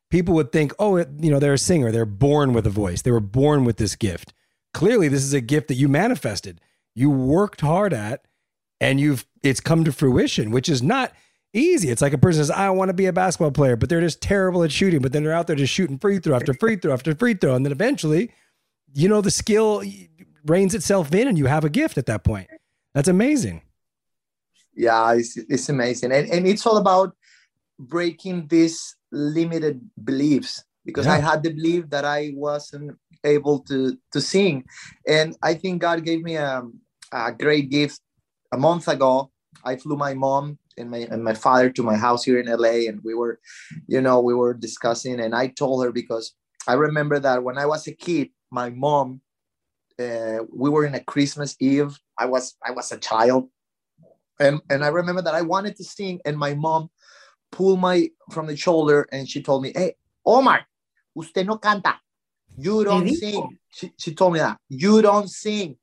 people 0.10 0.34
would 0.36 0.52
think, 0.52 0.74
oh, 0.80 0.98
you 0.98 1.32
know, 1.32 1.40
they're 1.40 1.54
a 1.54 1.58
singer, 1.58 1.92
they're 1.92 2.06
born 2.06 2.54
with 2.54 2.66
a 2.68 2.72
voice, 2.72 3.02
they 3.02 3.12
were 3.12 3.20
born 3.20 3.66
with 3.66 3.78
this 3.78 3.96
gift. 3.96 4.34
Clearly, 4.74 5.08
this 5.08 5.24
is 5.24 5.34
a 5.34 5.42
gift 5.42 5.68
that 5.70 5.76
you 5.76 5.88
manifested. 5.88 6.60
You 6.94 7.10
worked 7.10 7.62
hard 7.62 7.94
at 7.94 8.26
and 8.80 9.00
you've 9.00 9.26
it's 9.42 9.60
come 9.60 9.84
to 9.84 9.92
fruition, 9.92 10.52
which 10.52 10.70
is 10.70 10.82
not 10.82 11.14
easy. 11.54 11.90
It's 11.90 12.02
like 12.02 12.14
a 12.14 12.18
person 12.18 12.42
says, 12.42 12.52
I 12.52 12.70
want 12.70 12.90
to 12.90 12.94
be 12.94 13.06
a 13.06 13.14
basketball 13.14 13.52
player, 13.52 13.76
but 13.76 13.90
they're 13.90 14.02
just 14.02 14.22
terrible 14.22 14.64
at 14.64 14.72
shooting, 14.72 15.02
but 15.02 15.12
then 15.12 15.24
they're 15.24 15.34
out 15.34 15.48
there 15.48 15.56
just 15.56 15.74
shooting 15.74 15.98
free 15.98 16.20
throw 16.20 16.36
after 16.36 16.54
free 16.54 16.76
throw 16.76 16.94
after 16.94 17.16
free 17.16 17.34
throw. 17.34 17.56
And 17.56 17.66
then 17.66 17.72
eventually, 17.72 18.32
you 18.94 19.08
know, 19.08 19.22
the 19.22 19.32
skill 19.32 19.84
reins 20.46 20.76
itself 20.76 21.14
in 21.14 21.28
and 21.28 21.38
you 21.38 21.46
have 21.46 21.64
a 21.64 21.70
gift 21.70 21.98
at 21.98 22.06
that 22.08 22.24
point. 22.24 22.50
That's 22.94 23.08
amazing. 23.08 23.62
Yeah, 24.76 25.14
it's, 25.14 25.38
it's 25.38 25.70
amazing. 25.70 26.12
And, 26.12 26.30
and 26.30 26.46
it's 26.46 26.66
all 26.66 26.78
about 26.78 27.16
breaking 27.80 28.48
these 28.48 28.96
limited 29.16 29.82
beliefs 30.04 30.64
because 30.86 31.06
yeah. 31.06 31.14
I 31.14 31.18
had 31.20 31.42
the 31.42 31.54
belief 31.54 31.90
that 31.90 32.06
I 32.06 32.34
wasn't 32.36 32.98
able 33.24 33.60
to, 33.60 33.98
to 34.12 34.22
sing. 34.22 34.66
And 35.08 35.36
I 35.42 35.56
think 35.56 35.82
God 35.82 36.04
gave 36.04 36.22
me 36.22 36.36
a, 36.36 36.64
a 37.12 37.32
great 37.32 37.70
gift 37.70 38.02
a 38.52 38.58
month 38.58 38.88
ago. 38.88 39.32
I 39.64 39.78
flew 39.78 39.96
my 39.96 40.14
mom 40.14 40.60
and 40.78 40.92
my, 40.92 41.08
and 41.10 41.24
my 41.24 41.34
father 41.34 41.70
to 41.72 41.84
my 41.84 41.96
house 41.96 42.24
here 42.24 42.40
in 42.40 42.48
LA 42.48 42.88
and 42.90 43.02
we 43.04 43.16
were, 43.16 43.40
you 43.88 44.02
know, 44.02 44.20
we 44.20 44.36
were 44.36 44.54
discussing 44.54 45.20
and 45.20 45.34
I 45.34 45.48
told 45.48 45.84
her 45.84 45.92
because 45.92 46.34
I 46.68 46.74
remember 46.74 47.20
that 47.20 47.44
when 47.44 47.58
I 47.58 47.66
was 47.66 47.88
a 47.88 47.94
kid, 47.94 48.30
my 48.52 48.70
mom 48.70 49.22
uh, 50.00 50.40
we 50.54 50.70
were 50.70 50.86
in 50.86 50.96
a 50.96 51.04
Christmas 51.04 51.56
Eve. 51.60 51.98
I 52.18 52.26
was 52.26 52.56
I 52.66 52.72
was 52.72 52.92
a 52.92 52.98
child, 52.98 53.50
and 54.40 54.62
and 54.70 54.84
I 54.84 54.90
remember 54.90 55.22
that 55.22 55.36
I 55.36 55.42
wanted 55.42 55.76
to 55.78 55.84
sing, 55.84 56.20
and 56.26 56.38
my 56.38 56.54
mom 56.54 56.90
pulled 57.56 57.80
my 57.80 58.10
from 58.32 58.48
the 58.48 58.56
shoulder 58.56 59.08
and 59.12 59.28
she 59.28 59.42
told 59.42 59.64
me, 59.64 59.72
"Hey, 59.74 59.96
Omar, 60.26 60.68
usted 61.16 61.48
no 61.48 61.58
canta. 61.58 61.96
You 62.58 62.84
don't 62.84 63.08
sing." 63.10 63.58
She, 63.72 63.92
she 63.98 64.14
told 64.14 64.34
me 64.34 64.40
that 64.40 64.58
you 64.70 65.02
don't 65.02 65.30
sing, 65.30 65.78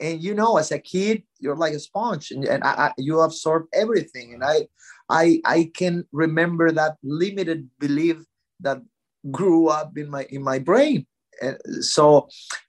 and 0.00 0.22
you 0.22 0.34
know, 0.34 0.56
as 0.56 0.72
a 0.72 0.78
kid, 0.78 1.22
you're 1.38 1.56
like 1.56 1.74
a 1.74 1.78
sponge, 1.78 2.30
and, 2.30 2.44
and 2.44 2.64
I, 2.64 2.72
I, 2.86 2.92
you 2.98 3.20
absorb 3.20 3.66
everything. 3.72 4.34
And 4.34 4.42
I, 4.42 4.66
I, 5.08 5.40
I 5.44 5.70
can 5.74 6.04
remember 6.12 6.72
that 6.72 6.96
limited 7.02 7.68
belief 7.78 8.24
that 8.60 8.82
grew 9.30 9.68
up 9.68 9.96
in 9.96 10.10
my 10.10 10.26
in 10.30 10.42
my 10.42 10.58
brain 10.58 11.06
and 11.40 11.56
so 11.80 12.28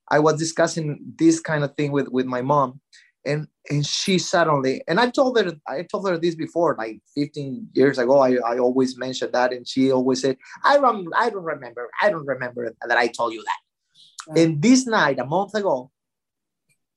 I 0.10 0.20
was 0.20 0.38
discussing 0.38 1.00
this 1.18 1.40
kind 1.40 1.64
of 1.64 1.76
thing 1.76 1.92
with 1.92 2.08
with 2.10 2.26
my 2.26 2.42
mom, 2.42 2.80
and 3.26 3.48
and 3.70 3.86
she 3.86 4.20
suddenly 4.20 4.84
and 4.88 5.00
I 5.00 5.10
told 5.10 5.38
her 5.38 5.54
I 5.68 5.84
told 5.84 6.08
her 6.08 6.18
this 6.18 6.36
before, 6.36 6.76
like 6.78 7.02
15 7.16 7.70
years 7.74 7.98
ago. 7.98 8.20
I, 8.20 8.36
I 8.46 8.58
always 8.60 8.98
mentioned 8.98 9.34
that, 9.34 9.54
and 9.54 9.68
she 9.68 9.92
always 9.92 10.22
said, 10.22 10.38
"I 10.64 10.78
don't 10.78 11.08
I 11.16 11.30
don't 11.30 11.44
remember. 11.44 11.90
I 12.02 12.10
don't 12.10 12.26
remember 12.26 12.74
that 12.88 12.98
I 12.98 13.08
told 13.08 13.34
you 13.34 13.44
that." 13.44 14.40
And 14.40 14.62
this 14.62 14.88
night, 14.88 15.20
a 15.20 15.26
month 15.26 15.54
ago, 15.54 15.92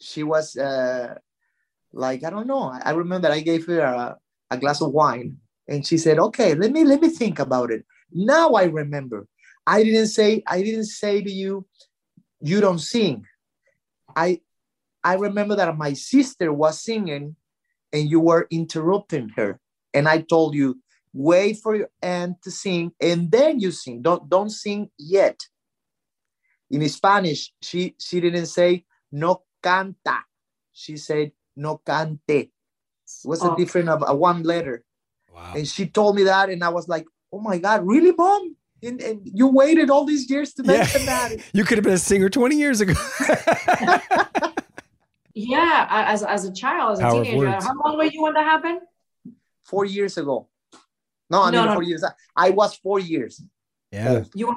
she 0.01 0.23
was 0.23 0.57
uh, 0.57 1.15
like, 1.93 2.25
I 2.25 2.31
don't 2.31 2.47
know. 2.47 2.73
I 2.83 2.91
remember 2.91 3.29
I 3.29 3.41
gave 3.41 3.67
her 3.67 3.81
a, 3.81 4.17
a 4.51 4.59
glass 4.59 4.81
of 4.81 4.93
wine, 4.93 5.39
and 5.69 5.87
she 5.87 5.99
said, 5.99 6.19
"Okay, 6.19 6.55
let 6.55 6.73
me 6.73 6.85
let 6.85 7.01
me 7.01 7.09
think 7.09 7.39
about 7.39 7.71
it." 7.71 7.85
Now 8.13 8.51
I 8.53 8.65
remember. 8.65 9.27
I 9.67 9.83
didn't 9.83 10.09
say 10.09 10.43
I 10.47 10.63
didn't 10.63 10.87
say 10.87 11.23
to 11.23 11.31
you, 11.31 11.67
"You 12.41 12.61
don't 12.61 12.81
sing." 12.81 13.25
I 14.15 14.41
I 15.05 15.15
remember 15.15 15.57
that 15.57 15.77
my 15.77 15.93
sister 15.93 16.53
was 16.53 16.81
singing, 16.83 17.37
and 17.93 18.11
you 18.11 18.21
were 18.21 18.47
interrupting 18.51 19.31
her, 19.37 19.61
and 19.95 20.09
I 20.09 20.21
told 20.23 20.55
you, 20.55 20.81
"Wait 21.13 21.59
for 21.59 21.75
your 21.77 21.91
aunt 22.03 22.43
to 22.43 22.51
sing, 22.51 22.93
and 23.01 23.31
then 23.31 23.61
you 23.61 23.71
sing. 23.71 24.03
Don't 24.03 24.29
don't 24.29 24.51
sing 24.51 24.91
yet." 24.99 25.39
In 26.71 26.87
Spanish, 26.89 27.53
she 27.63 27.95
she 27.99 28.21
didn't 28.21 28.47
say 28.47 28.85
no 29.13 29.43
canta. 29.63 30.19
She 30.73 30.97
said 30.97 31.33
no 31.57 31.81
cante. 31.87 32.19
It 32.29 32.51
was 33.25 33.45
a 33.45 33.53
Oh. 33.53 33.57
different 33.57 33.89
of 33.89 34.03
a 34.07 34.15
one 34.15 34.43
letter. 34.43 34.85
And 35.55 35.67
she 35.67 35.87
told 35.87 36.17
me 36.17 36.25
that, 36.25 36.51
and 36.51 36.63
I 36.65 36.69
was 36.71 36.89
like, 36.89 37.07
"Oh 37.33 37.41
my 37.41 37.59
God, 37.59 37.87
really, 37.87 38.13
mom? 38.13 38.57
And, 38.83 39.01
and 39.01 39.21
you 39.25 39.47
waited 39.47 39.91
all 39.91 40.05
these 40.05 40.29
years 40.29 40.53
to 40.55 40.63
mention 40.65 41.05
that?" 41.07 41.33
You 41.55 41.65
could 41.65 41.79
have 41.79 41.85
been 41.85 41.95
a 41.95 41.99
singer 41.99 42.29
20 42.29 42.57
years 42.57 42.81
ago. 42.81 42.95
Yeah, 45.39 45.87
as, 45.91 46.23
as 46.23 46.47
a 46.47 46.53
child, 46.53 46.95
as 46.95 46.99
a 47.01 47.03
Power 47.03 47.21
of 47.21 47.27
teenager. 47.27 47.47
words. 47.51 47.65
How 47.67 47.75
long 47.85 47.99
were 47.99 48.05
you 48.05 48.23
when 48.23 48.33
that 48.33 48.45
happened? 48.45 48.81
Four 49.65 49.85
years 49.85 50.17
ago. 50.17 50.49
No, 51.29 51.43
I 51.43 51.51
No, 51.51 51.59
mean 51.59 51.67
no. 51.67 51.75
four 51.75 51.83
years. 51.83 52.03
I 52.35 52.51
was 52.51 52.75
four 52.77 52.99
years. 52.99 53.43
Yeah. 53.93 54.25
You 54.35 54.57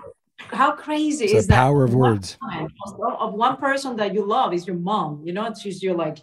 how 0.51 0.71
crazy 0.71 1.25
It's 1.25 1.33
is 1.33 1.47
the 1.47 1.51
that? 1.51 1.57
power 1.57 1.83
of 1.83 1.93
words. 1.93 2.37
Of 2.41 2.71
of 3.19 3.33
one 3.33 3.57
person 3.57 3.97
that 3.97 4.13
you 4.13 4.23
love 4.25 4.53
is 4.53 4.65
your 4.65 4.77
mom. 4.77 5.21
You 5.25 5.33
know, 5.33 5.53
she's 5.53 5.83
your 5.83 5.95
like 5.95 6.19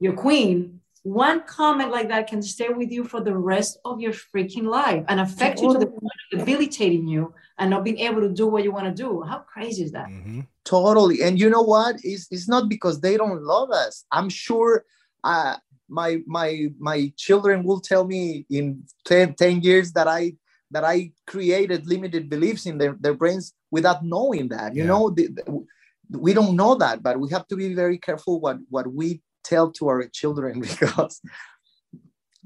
your 0.00 0.12
queen. 0.12 0.77
One 1.02 1.42
comment 1.46 1.90
like 1.90 2.08
that 2.08 2.26
can 2.26 2.42
stay 2.42 2.68
with 2.68 2.90
you 2.90 3.04
for 3.04 3.20
the 3.20 3.36
rest 3.36 3.78
of 3.84 4.00
your 4.00 4.12
freaking 4.12 4.64
life 4.64 5.04
and 5.08 5.20
affect 5.20 5.60
you 5.62 5.72
to 5.72 5.78
the 5.78 5.86
point 5.86 6.12
of 6.32 6.38
debilitating 6.40 7.06
you 7.06 7.34
and 7.58 7.70
not 7.70 7.84
being 7.84 7.98
able 7.98 8.20
to 8.20 8.28
do 8.28 8.46
what 8.46 8.64
you 8.64 8.72
want 8.72 8.86
to 8.86 9.02
do. 9.02 9.22
How 9.22 9.38
crazy 9.38 9.84
is 9.84 9.92
that? 9.92 10.08
Mm-hmm. 10.08 10.40
Totally. 10.64 11.22
And 11.22 11.38
you 11.38 11.48
know 11.50 11.62
what? 11.62 11.96
It's, 12.02 12.26
it's 12.30 12.48
not 12.48 12.68
because 12.68 13.00
they 13.00 13.16
don't 13.16 13.42
love 13.42 13.70
us. 13.70 14.04
I'm 14.12 14.28
sure 14.28 14.84
uh, 15.24 15.56
my 15.88 16.20
my 16.26 16.68
my 16.78 17.12
children 17.16 17.64
will 17.64 17.80
tell 17.80 18.04
me 18.04 18.44
in 18.50 18.84
10, 19.06 19.34
10 19.34 19.62
years 19.62 19.92
that 19.92 20.06
I 20.06 20.34
that 20.70 20.84
I 20.84 21.12
created 21.26 21.86
limited 21.86 22.28
beliefs 22.28 22.66
in 22.66 22.76
their, 22.76 22.94
their 23.00 23.14
brains 23.14 23.54
without 23.70 24.04
knowing 24.04 24.48
that. 24.48 24.74
You 24.74 24.82
Yeah. 24.82 24.88
know, 24.88 25.10
the, 25.10 25.28
the- 25.28 25.66
we 26.10 26.32
don't 26.32 26.56
know 26.56 26.74
that, 26.74 27.02
but 27.02 27.20
we 27.20 27.28
have 27.30 27.46
to 27.48 27.56
be 27.56 27.74
very 27.74 27.98
careful 27.98 28.40
what 28.40 28.58
what 28.68 28.86
we 28.92 29.20
tell 29.48 29.70
to 29.72 29.88
our 29.88 30.02
children 30.20 30.60
because 30.68 31.20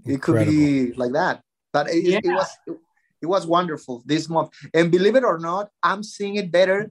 it 0.04 0.20
could 0.22 0.46
be 0.46 0.92
like 0.92 1.12
that. 1.12 1.42
But 1.72 1.88
it, 1.90 2.04
it- 2.06 2.24
it 2.24 2.28
was 2.40 2.48
it 3.22 3.26
was 3.26 3.46
wonderful 3.46 4.02
this 4.04 4.28
month. 4.28 4.50
And 4.74 4.90
believe 4.90 5.14
it 5.14 5.24
or 5.24 5.38
not, 5.38 5.70
I'm 5.82 6.02
seeing 6.02 6.34
it 6.36 6.50
better 6.50 6.90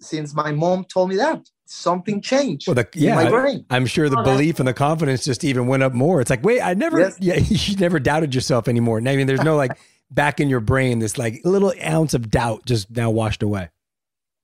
since 0.00 0.32
my 0.34 0.52
mom 0.52 0.84
told 0.84 1.08
me 1.10 1.16
that 1.16 1.40
something 1.66 2.20
changed 2.20 2.66
Well, 2.68 2.74
the, 2.76 2.88
in 2.94 3.02
yeah, 3.02 3.14
my 3.16 3.26
I- 3.26 3.30
brain. 3.30 3.66
I'm 3.68 3.86
sure 3.86 4.08
the 4.08 4.16
Oh, 4.16 4.22
that's- 4.22 4.36
belief 4.36 4.58
and 4.60 4.68
the 4.68 4.72
confidence 4.74 5.24
just 5.24 5.42
even 5.44 5.66
went 5.66 5.82
up 5.82 5.92
more. 5.92 6.20
It's 6.20 6.30
like, 6.30 6.44
wait, 6.44 6.60
I 6.62 6.74
never, 6.74 7.00
Yes. 7.00 7.16
yeah, 7.20 7.36
you 7.38 7.76
never 7.76 7.98
doubted 7.98 8.34
yourself 8.34 8.68
anymore. 8.68 8.98
I 8.98 9.16
mean, 9.16 9.26
there's 9.26 9.42
no 9.42 9.56
like 9.56 9.72
back 10.10 10.40
in 10.40 10.48
your 10.48 10.60
brain, 10.60 11.00
this 11.00 11.18
like 11.18 11.40
little 11.44 11.72
ounce 11.84 12.14
of 12.14 12.30
doubt 12.30 12.64
just 12.64 12.90
now 12.90 13.10
washed 13.10 13.42
away. 13.42 13.70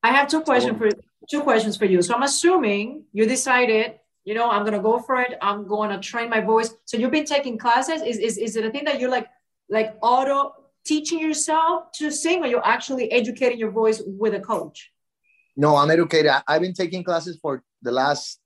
I 0.02 0.10
have 0.12 0.28
two 0.28 0.40
questions 0.42 0.76
for 0.78 0.90
two 1.30 1.40
questions 1.42 1.76
for 1.76 1.84
you. 1.86 2.02
So 2.02 2.14
I'm 2.14 2.22
assuming 2.22 3.04
you 3.12 3.26
decided, 3.26 3.94
you 4.26 4.34
know, 4.34 4.50
I'm 4.50 4.64
gonna 4.64 4.82
go 4.82 4.98
for 4.98 5.20
it. 5.20 5.38
I'm 5.40 5.66
to 5.66 5.98
train 6.00 6.28
my 6.28 6.40
voice. 6.40 6.74
So 6.84 6.96
you've 6.96 7.12
been 7.12 7.24
taking 7.24 7.56
classes. 7.56 8.02
Is 8.02 8.18
is, 8.18 8.36
is 8.36 8.56
it 8.56 8.66
a 8.66 8.70
thing 8.70 8.84
that 8.84 9.00
you're 9.00 9.10
like 9.18 9.28
like 9.70 9.96
auto 10.02 10.52
teaching 10.84 11.20
yourself 11.20 11.92
to 11.92 12.10
sing, 12.10 12.42
or 12.42 12.48
you're 12.48 12.66
actually 12.66 13.10
educating 13.12 13.58
your 13.58 13.70
voice 13.70 14.02
with 14.04 14.34
a 14.34 14.40
coach? 14.40 14.90
No, 15.56 15.76
I'm 15.76 15.90
educated. 15.90 16.32
I've 16.46 16.60
been 16.60 16.74
taking 16.74 17.04
classes 17.04 17.38
for 17.40 17.62
the 17.80 17.92
last, 17.92 18.40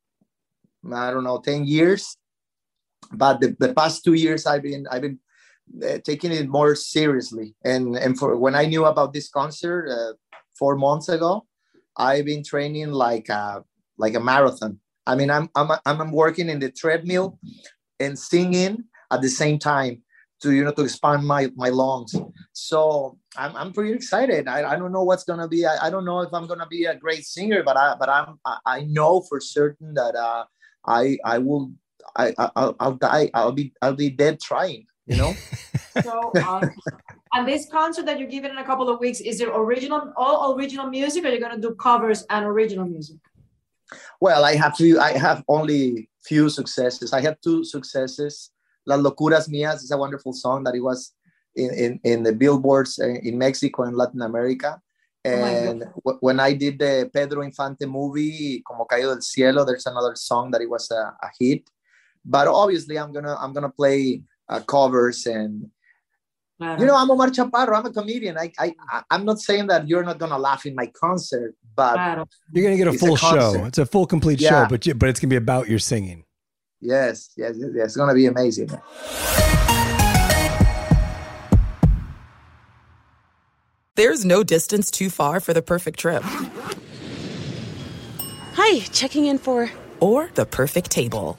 I 0.93 1.11
don't 1.11 1.25
know, 1.25 1.41
10 1.41 1.65
years. 1.65 2.17
But 3.13 3.41
the, 3.41 3.57
the 3.59 3.75
past 3.75 4.05
two 4.05 4.15
years, 4.15 4.47
I've 4.47 4.63
been 4.63 4.87
I've 4.91 5.03
been 5.03 5.19
uh, 5.83 5.99
taking 6.05 6.31
it 6.31 6.47
more 6.47 6.75
seriously. 6.75 7.55
And 7.65 7.97
and 7.97 8.19
for 8.19 8.37
when 8.37 8.55
I 8.55 8.67
knew 8.67 8.85
about 8.85 9.15
this 9.15 9.31
concert 9.31 9.89
uh, 9.89 10.13
four 10.59 10.77
months 10.77 11.09
ago, 11.09 11.47
I've 11.97 12.27
been 12.27 12.45
training 12.45 12.93
like 12.93 13.31
a 13.31 13.65
like 13.97 14.15
a 14.15 14.21
marathon. 14.21 14.79
I 15.07 15.15
mean, 15.15 15.31
I'm 15.31 15.49
I'm 15.55 15.71
I'm 15.87 16.13
working 16.13 16.49
in 16.49 16.61
the 16.61 16.71
treadmill 16.71 17.39
and 17.99 18.19
singing 18.19 18.85
at 19.11 19.23
the 19.23 19.29
same 19.29 19.59
time 19.59 20.03
to 20.43 20.53
you 20.53 20.65
know 20.65 20.73
to 20.73 20.83
expand 20.83 21.27
my 21.27 21.51
my 21.57 21.69
lungs. 21.69 22.15
So 22.53 23.19
I'm 23.37 23.57
I'm 23.57 23.73
pretty 23.73 23.93
excited. 23.93 24.49
I, 24.49 24.73
I 24.73 24.77
don't 24.77 24.93
know 24.93 25.05
what's 25.05 25.25
gonna 25.25 25.49
be. 25.49 25.67
I, 25.67 25.87
I 25.87 25.91
don't 25.91 26.05
know 26.05 26.21
if 26.21 26.33
I'm 26.33 26.47
gonna 26.47 26.67
be 26.67 26.85
a 26.85 26.95
great 26.95 27.25
singer, 27.25 27.63
but 27.63 27.77
I 27.77 27.95
but 27.99 28.09
I'm 28.09 28.39
I, 28.45 28.59
I 28.67 28.81
know 28.83 29.21
for 29.23 29.41
certain 29.41 29.95
that 29.95 30.15
uh 30.15 30.45
I 30.87 31.19
I 31.25 31.39
will 31.39 31.73
I, 32.17 32.35
I 32.39 32.51
I'll, 32.57 32.77
I'll 32.81 32.95
die. 32.95 33.31
I'll 33.35 33.53
be 33.53 33.73
I'll 33.83 33.95
be 33.95 34.11
dead 34.11 34.41
trying. 34.41 34.87
You 35.07 35.17
know. 35.17 35.35
So 36.05 36.33
awesome. 36.37 36.73
and 37.35 37.49
this 37.49 37.69
concert 37.69 38.07
that 38.07 38.19
you're 38.19 38.29
giving 38.29 38.53
in 38.53 38.59
a 38.59 38.65
couple 38.65 38.89
of 38.89 39.01
weeks, 39.01 39.21
is 39.21 39.41
it 39.41 39.49
original 39.49 40.13
all 40.17 40.55
original 40.57 40.87
music, 40.87 41.25
or 41.25 41.29
you're 41.29 41.41
gonna 41.41 41.61
do 41.61 41.75
covers 41.75 42.25
and 42.31 42.47
original 42.47 42.87
music? 42.87 43.17
Well, 44.21 44.45
I 44.45 44.55
have 44.57 44.77
few. 44.77 45.01
I 45.01 45.13
have 45.19 45.43
only 45.49 46.09
few 46.25 46.49
successes. 46.49 47.13
I 47.13 47.21
have 47.23 47.41
two 47.41 47.65
successes. 47.65 48.51
Las 48.87 49.01
locuras 49.01 49.49
mías 49.49 49.83
is 49.83 49.91
a 49.91 49.97
wonderful 49.97 50.33
song 50.33 50.65
that 50.65 50.75
it 50.75 50.81
was 50.81 51.13
in 51.57 51.75
in, 51.75 52.01
in 52.05 52.23
the 52.23 52.33
billboards 52.33 52.99
in 52.99 53.39
Mexico 53.39 53.83
and 53.85 53.97
Latin 53.97 54.23
America. 54.23 54.81
Oh 55.27 55.31
And 55.31 55.81
w- 56.05 56.19
when 56.21 56.41
I 56.41 56.55
did 56.55 56.79
the 56.79 57.11
Pedro 57.13 57.43
Infante 57.43 57.85
movie, 57.87 58.63
Como 58.67 58.87
Caído 58.87 59.13
del 59.13 59.21
Cielo, 59.21 59.65
there's 59.65 59.87
another 59.87 60.17
song 60.17 60.51
that 60.53 60.63
it 60.63 60.71
was 60.71 60.91
a, 60.91 61.13
a 61.23 61.29
hit. 61.39 61.69
But 62.25 62.49
obviously, 62.49 62.99
I'm 62.99 63.13
gonna 63.13 63.37
I'm 63.37 63.53
gonna 63.53 63.71
play 63.71 64.23
uh, 64.49 64.61
covers 64.61 65.27
and 65.27 65.71
you 66.61 66.87
know 66.87 66.95
I'm 66.97 67.11
Omar 67.11 67.29
Chaparro. 67.31 67.75
I'm 67.79 67.87
a 67.87 67.93
comedian. 67.93 68.37
I 68.39 68.53
I 68.59 68.75
I- 68.91 69.03
I'm 69.11 69.25
not 69.25 69.41
saying 69.41 69.67
that 69.69 69.89
you're 69.89 70.05
not 70.05 70.19
gonna 70.19 70.39
laugh 70.39 70.67
in 70.67 70.75
my 70.75 70.87
concert, 70.87 71.55
but 71.75 71.97
You're 72.53 72.65
going 72.65 72.77
to 72.77 72.85
get 72.85 72.89
a 72.89 72.93
It's 72.93 73.03
a 73.03 73.07
full 73.07 73.17
show. 73.17 73.65
It's 73.65 73.79
a 73.79 73.87
full, 73.87 74.07
complete 74.07 74.41
Yeah. 74.41 74.51
show, 74.51 74.69
but 74.69 74.85
you, 74.87 74.93
but 74.95 75.09
it's 75.09 75.19
going 75.21 75.31
to 75.31 75.33
be 75.33 75.37
about 75.37 75.69
your 75.69 75.79
singing. 75.79 76.25
Yes, 76.81 77.31
yes, 77.37 77.55
yes, 77.59 77.71
yes. 77.75 77.85
It's 77.87 77.97
gonna 77.97 78.15
be 78.15 78.27
amazing. 78.27 78.71
There's 83.97 84.25
no 84.25 84.43
distance 84.43 84.91
too 84.91 85.11
far 85.11 85.41
for 85.41 85.53
the 85.53 85.63
perfect 85.63 85.99
trip. 85.99 86.23
Hi, 88.55 88.81
checking 88.93 89.27
in 89.27 89.39
for. 89.39 89.71
Or 90.01 90.31
the 90.35 90.47
perfect 90.47 90.91
table. 90.91 91.39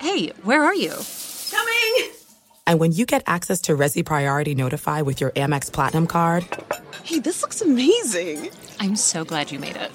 Hey, 0.00 0.28
where 0.42 0.62
are 0.64 0.74
you? 0.74 0.92
Coming! 2.66 2.74
And 2.74 2.80
when 2.80 2.92
you 2.92 3.06
get 3.06 3.22
access 3.26 3.62
to 3.62 3.76
Resy 3.76 4.04
Priority 4.04 4.54
Notify 4.54 5.02
with 5.02 5.20
your 5.20 5.30
Amex 5.30 5.72
Platinum 5.72 6.06
card 6.06 6.46
Hey, 7.04 7.18
this 7.18 7.42
looks 7.42 7.60
amazing. 7.60 8.50
I'm 8.78 8.96
so 8.96 9.24
glad 9.24 9.50
you 9.50 9.58
made 9.58 9.76
it. 9.76 9.90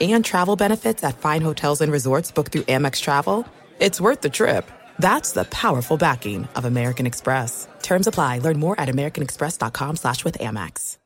and 0.00 0.24
travel 0.24 0.56
benefits 0.56 1.04
at 1.04 1.18
fine 1.18 1.42
hotels 1.42 1.80
and 1.80 1.92
resorts 1.92 2.30
booked 2.30 2.52
through 2.52 2.62
Amex 2.62 3.00
Travel, 3.00 3.46
it's 3.80 4.00
worth 4.00 4.20
the 4.20 4.30
trip. 4.30 4.70
That's 4.98 5.32
the 5.32 5.44
powerful 5.44 5.96
backing 5.96 6.48
of 6.54 6.64
American 6.64 7.06
Express. 7.06 7.66
Terms 7.82 8.06
apply. 8.06 8.38
Learn 8.38 8.58
more 8.60 8.78
at 8.80 8.88
americanexpress.com 8.88 9.96
slash 9.96 10.24
with 10.24 10.38
Amex. 10.38 10.98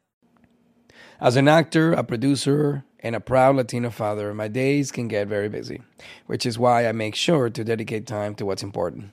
As 1.20 1.36
an 1.36 1.48
actor, 1.48 1.92
a 1.94 2.04
producer, 2.04 2.84
and 3.00 3.16
a 3.16 3.20
proud 3.20 3.56
Latino 3.56 3.90
father, 3.90 4.34
my 4.34 4.48
days 4.48 4.92
can 4.92 5.08
get 5.08 5.28
very 5.28 5.48
busy, 5.48 5.80
which 6.26 6.44
is 6.44 6.58
why 6.58 6.86
I 6.86 6.92
make 6.92 7.14
sure 7.14 7.48
to 7.48 7.64
dedicate 7.64 8.06
time 8.06 8.34
to 8.34 8.44
what's 8.44 8.62
important. 8.62 9.12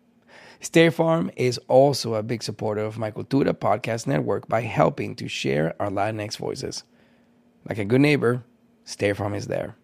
State 0.61 0.93
Farm 0.93 1.31
is 1.35 1.57
also 1.67 2.13
a 2.13 2.21
big 2.21 2.43
supporter 2.43 2.81
of 2.81 2.99
My 2.99 3.09
Cultura 3.09 3.51
podcast 3.51 4.05
network 4.05 4.47
by 4.47 4.61
helping 4.61 5.15
to 5.15 5.27
share 5.27 5.73
our 5.81 5.89
Latinx 5.89 6.37
voices. 6.37 6.83
Like 7.67 7.79
a 7.79 7.85
good 7.85 8.01
neighbor, 8.01 8.43
State 8.85 9.17
Farm 9.17 9.33
is 9.33 9.47
there. 9.47 9.75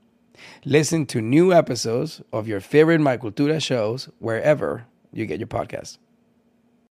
Listen 0.66 1.08
to 1.08 1.20
new 1.20 1.52
episodes 1.52 2.22
of 2.32 2.48
your 2.48 2.60
favorite 2.60 3.02
My 3.02 3.18
Cultura 3.18 3.60
shows 3.60 4.08
wherever 4.20 4.86
you 5.12 5.26
get 5.26 5.40
your 5.40 5.48
podcasts. 5.48 5.98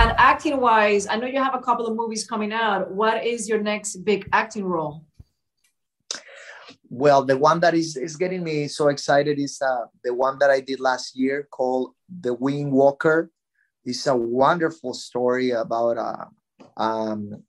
And 0.00 0.14
acting 0.16 0.60
wise, 0.60 1.08
I 1.08 1.16
know 1.16 1.26
you 1.26 1.42
have 1.42 1.56
a 1.56 1.60
couple 1.60 1.84
of 1.88 1.96
movies 1.96 2.24
coming 2.24 2.52
out. 2.52 2.88
What 2.88 3.26
is 3.26 3.48
your 3.48 3.60
next 3.60 3.96
big 4.04 4.28
acting 4.32 4.64
role? 4.64 5.04
Well, 6.88 7.24
the 7.24 7.36
one 7.36 7.58
that 7.60 7.74
is, 7.74 7.96
is 7.96 8.14
getting 8.14 8.44
me 8.44 8.68
so 8.68 8.88
excited 8.88 9.40
is 9.40 9.60
uh, 9.60 9.86
the 10.04 10.14
one 10.14 10.38
that 10.38 10.50
I 10.50 10.60
did 10.60 10.78
last 10.78 11.18
year 11.18 11.48
called 11.50 11.94
The 12.08 12.32
Wind 12.32 12.70
Walker. 12.70 13.32
It's 13.84 14.06
a 14.06 14.14
wonderful 14.14 14.94
story 14.94 15.50
about 15.50 15.98
uh, 15.98 16.26
um, 16.80 17.42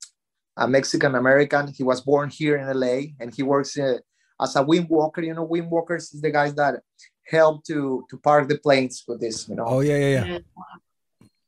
a 0.56 0.66
Mexican 0.66 1.14
American. 1.14 1.68
He 1.68 1.84
was 1.84 2.00
born 2.00 2.30
here 2.30 2.56
in 2.56 2.66
LA 2.66 3.14
and 3.20 3.32
he 3.32 3.44
works 3.44 3.78
uh, 3.78 3.98
as 4.42 4.56
a 4.56 4.62
wing 4.64 4.88
walker. 4.90 5.22
You 5.22 5.34
know, 5.34 5.44
wing 5.44 5.70
walkers 5.70 6.12
is 6.12 6.20
the 6.20 6.32
guys 6.32 6.52
that 6.56 6.80
help 7.28 7.62
to 7.66 8.04
to 8.10 8.18
park 8.18 8.48
the 8.48 8.58
planes 8.58 9.04
with 9.06 9.20
this. 9.20 9.48
You 9.48 9.54
know. 9.54 9.66
Oh 9.68 9.80
yeah, 9.80 9.96
yeah, 9.96 10.24
yeah. 10.24 10.38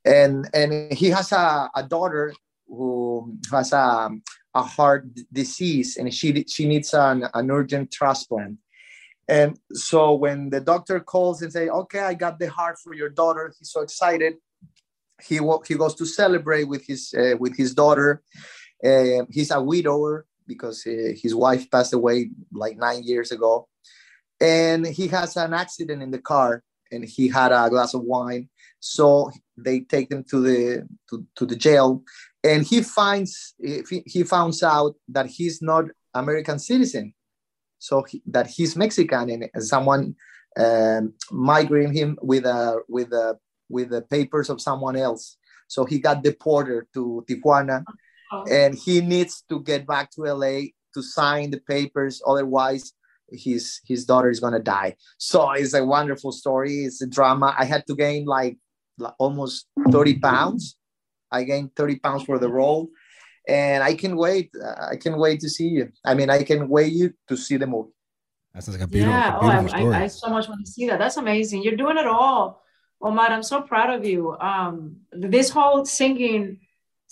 And 0.04 0.48
and 0.52 0.92
he 0.92 1.10
has 1.10 1.32
a, 1.32 1.70
a 1.74 1.82
daughter 1.82 2.32
who 2.66 3.36
has 3.50 3.72
a 3.72 4.10
a 4.54 4.62
heart 4.62 5.06
disease 5.32 5.96
and 5.96 6.12
she 6.12 6.44
she 6.46 6.66
needs 6.68 6.92
an, 6.94 7.24
an 7.34 7.50
urgent 7.50 7.90
transplant. 7.90 8.58
And 9.28 9.58
so 9.72 10.14
when 10.14 10.50
the 10.50 10.60
doctor 10.60 11.00
calls 11.00 11.42
and 11.42 11.52
say, 11.52 11.68
"Okay, 11.68 12.00
I 12.00 12.14
got 12.14 12.38
the 12.38 12.50
heart 12.50 12.76
for 12.82 12.92
your 12.94 13.08
daughter," 13.08 13.54
he's 13.58 13.70
so 13.70 13.80
excited. 13.80 14.34
He 15.22 15.38
he 15.66 15.74
goes 15.74 15.94
to 15.94 16.06
celebrate 16.06 16.64
with 16.64 16.84
his 16.86 17.14
uh, 17.14 17.36
with 17.38 17.56
his 17.56 17.74
daughter. 17.74 18.22
Uh, 18.84 19.24
he's 19.30 19.52
a 19.52 19.62
widower 19.62 20.26
because 20.46 20.84
uh, 20.86 21.12
his 21.22 21.34
wife 21.34 21.70
passed 21.70 21.92
away 21.92 22.30
like 22.52 22.76
nine 22.76 23.04
years 23.04 23.30
ago, 23.30 23.68
and 24.40 24.86
he 24.86 25.06
has 25.08 25.36
an 25.36 25.54
accident 25.54 26.02
in 26.02 26.10
the 26.10 26.18
car, 26.18 26.64
and 26.90 27.04
he 27.04 27.28
had 27.28 27.52
a 27.52 27.70
glass 27.70 27.94
of 27.94 28.02
wine. 28.02 28.48
So 28.84 29.30
they 29.56 29.80
take 29.80 30.10
them 30.10 30.24
to 30.24 30.40
the 30.40 30.88
to, 31.08 31.24
to 31.36 31.46
the 31.46 31.54
jail, 31.54 32.02
and 32.42 32.66
he 32.66 32.82
finds 32.82 33.54
he, 33.60 34.02
he 34.06 34.24
finds 34.24 34.60
out 34.64 34.96
that 35.08 35.26
he's 35.26 35.62
not 35.62 35.84
American 36.14 36.58
citizen, 36.58 37.14
so 37.78 38.02
he, 38.02 38.20
that 38.26 38.48
he's 38.48 38.74
Mexican, 38.74 39.30
and 39.54 39.64
someone 39.64 40.16
um, 40.58 41.14
migrating 41.30 41.94
him 41.94 42.18
with 42.22 42.44
a 42.44 42.80
with 42.88 43.12
a 43.12 43.38
with 43.68 43.90
the 43.90 44.02
papers 44.02 44.50
of 44.50 44.60
someone 44.60 44.96
else. 44.96 45.36
So 45.68 45.84
he 45.84 46.00
got 46.00 46.24
deported 46.24 46.86
to 46.94 47.24
Tijuana, 47.30 47.84
and 48.50 48.74
he 48.74 49.00
needs 49.00 49.44
to 49.48 49.60
get 49.60 49.86
back 49.86 50.10
to 50.16 50.22
LA 50.22 50.74
to 50.94 51.02
sign 51.02 51.52
the 51.52 51.60
papers. 51.60 52.20
Otherwise, 52.26 52.94
his 53.30 53.80
his 53.86 54.04
daughter 54.06 54.28
is 54.28 54.40
gonna 54.40 54.58
die. 54.58 54.96
So 55.18 55.52
it's 55.52 55.72
a 55.72 55.84
wonderful 55.84 56.32
story. 56.32 56.82
It's 56.82 57.00
a 57.00 57.06
drama. 57.06 57.54
I 57.56 57.64
had 57.64 57.86
to 57.86 57.94
gain 57.94 58.24
like 58.24 58.58
almost 59.18 59.66
30 59.90 60.18
pounds. 60.18 60.76
I 61.30 61.44
gained 61.44 61.74
30 61.76 61.98
pounds 61.98 62.24
for 62.24 62.38
the 62.38 62.48
role. 62.48 62.90
And 63.48 63.82
I 63.82 63.94
can 63.94 64.16
wait. 64.16 64.50
I 64.90 64.96
can 64.96 65.18
wait 65.18 65.40
to 65.40 65.48
see 65.48 65.68
you. 65.68 65.92
I 66.04 66.14
mean, 66.14 66.30
I 66.30 66.44
can 66.44 66.68
wait 66.68 66.92
you 66.92 67.12
to 67.28 67.36
see 67.36 67.56
the 67.56 67.66
movie. 67.66 67.90
That 68.54 68.62
sounds 68.62 68.78
like 68.78 68.86
a 68.86 68.90
beautiful, 68.90 69.14
yeah, 69.14 69.34
a 69.34 69.38
oh, 69.38 69.46
I, 69.46 69.58
beautiful 69.58 69.78
story. 69.78 69.94
I, 69.94 70.04
I 70.04 70.06
so 70.06 70.28
much 70.28 70.48
want 70.48 70.64
to 70.64 70.70
see 70.70 70.86
that. 70.86 70.98
That's 70.98 71.16
amazing. 71.16 71.62
You're 71.62 71.76
doing 71.76 71.96
it 71.96 72.06
all, 72.06 72.62
Omar. 73.00 73.30
I'm 73.30 73.42
so 73.42 73.62
proud 73.62 73.98
of 73.98 74.04
you. 74.04 74.36
Um, 74.38 74.98
this 75.10 75.50
whole 75.50 75.84
singing 75.84 76.60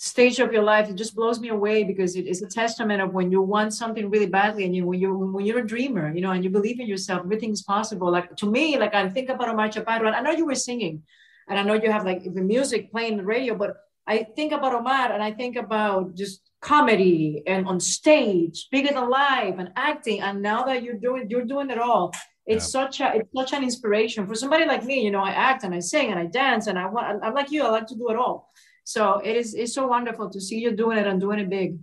stage 0.03 0.39
of 0.39 0.51
your 0.51 0.63
life 0.63 0.89
it 0.89 0.95
just 0.95 1.15
blows 1.15 1.39
me 1.39 1.49
away 1.49 1.83
because 1.83 2.15
it 2.15 2.25
is 2.25 2.41
a 2.41 2.47
testament 2.47 2.99
of 2.99 3.13
when 3.13 3.31
you 3.31 3.39
want 3.39 3.71
something 3.71 4.09
really 4.09 4.25
badly 4.25 4.65
and 4.65 4.75
you 4.75 4.83
when 4.83 4.99
you 4.99 5.13
when 5.15 5.45
you're 5.45 5.59
a 5.59 5.67
dreamer, 5.67 6.11
you 6.13 6.21
know, 6.21 6.31
and 6.31 6.43
you 6.43 6.49
believe 6.49 6.79
in 6.79 6.87
yourself, 6.87 7.21
everything's 7.23 7.63
possible. 7.63 8.11
Like 8.11 8.35
to 8.37 8.45
me, 8.45 8.77
like 8.77 8.93
I 8.93 9.09
think 9.09 9.29
about 9.29 9.49
Omar 9.49 9.69
Chaparro, 9.69 10.07
and 10.07 10.15
I 10.15 10.21
know 10.21 10.31
you 10.31 10.45
were 10.45 10.55
singing, 10.55 11.03
and 11.49 11.59
I 11.59 11.63
know 11.63 11.73
you 11.73 11.91
have 11.91 12.05
like 12.05 12.23
the 12.23 12.41
music 12.41 12.91
playing 12.91 13.17
the 13.17 13.25
radio, 13.25 13.55
but 13.55 13.77
I 14.07 14.23
think 14.35 14.51
about 14.51 14.73
Omar 14.73 15.11
and 15.11 15.23
I 15.23 15.31
think 15.31 15.55
about 15.55 16.15
just 16.15 16.41
comedy 16.61 17.43
and 17.47 17.67
on 17.67 17.79
stage, 17.79 18.67
bigger 18.71 18.93
than 18.93 19.09
life 19.09 19.55
and 19.57 19.71
acting. 19.75 20.21
And 20.21 20.41
now 20.41 20.63
that 20.63 20.83
you're 20.83 20.95
doing 20.95 21.29
you're 21.29 21.45
doing 21.45 21.69
it 21.69 21.77
all. 21.79 22.13
It's 22.47 22.69
such 22.69 22.99
a 23.01 23.13
it's 23.15 23.29
such 23.35 23.53
an 23.53 23.63
inspiration 23.63 24.27
for 24.27 24.35
somebody 24.35 24.65
like 24.65 24.83
me. 24.83 25.03
You 25.05 25.11
know, 25.11 25.21
I 25.21 25.31
act 25.31 25.63
and 25.63 25.73
I 25.73 25.79
sing 25.79 26.11
and 26.11 26.19
I 26.19 26.25
dance 26.25 26.67
and 26.67 26.77
I 26.77 26.87
want 26.87 27.23
I'm 27.23 27.33
like 27.33 27.51
you, 27.51 27.63
I 27.63 27.69
like 27.69 27.87
to 27.87 27.95
do 27.95 28.09
it 28.09 28.17
all. 28.17 28.51
So 28.83 29.19
it 29.19 29.35
is 29.37 29.53
it's 29.53 29.73
so 29.73 29.87
wonderful 29.87 30.29
to 30.31 30.41
see 30.41 30.59
you 30.59 30.71
doing 30.71 30.97
it 30.97 31.07
and 31.07 31.19
doing 31.19 31.39
it 31.39 31.49
big. 31.49 31.77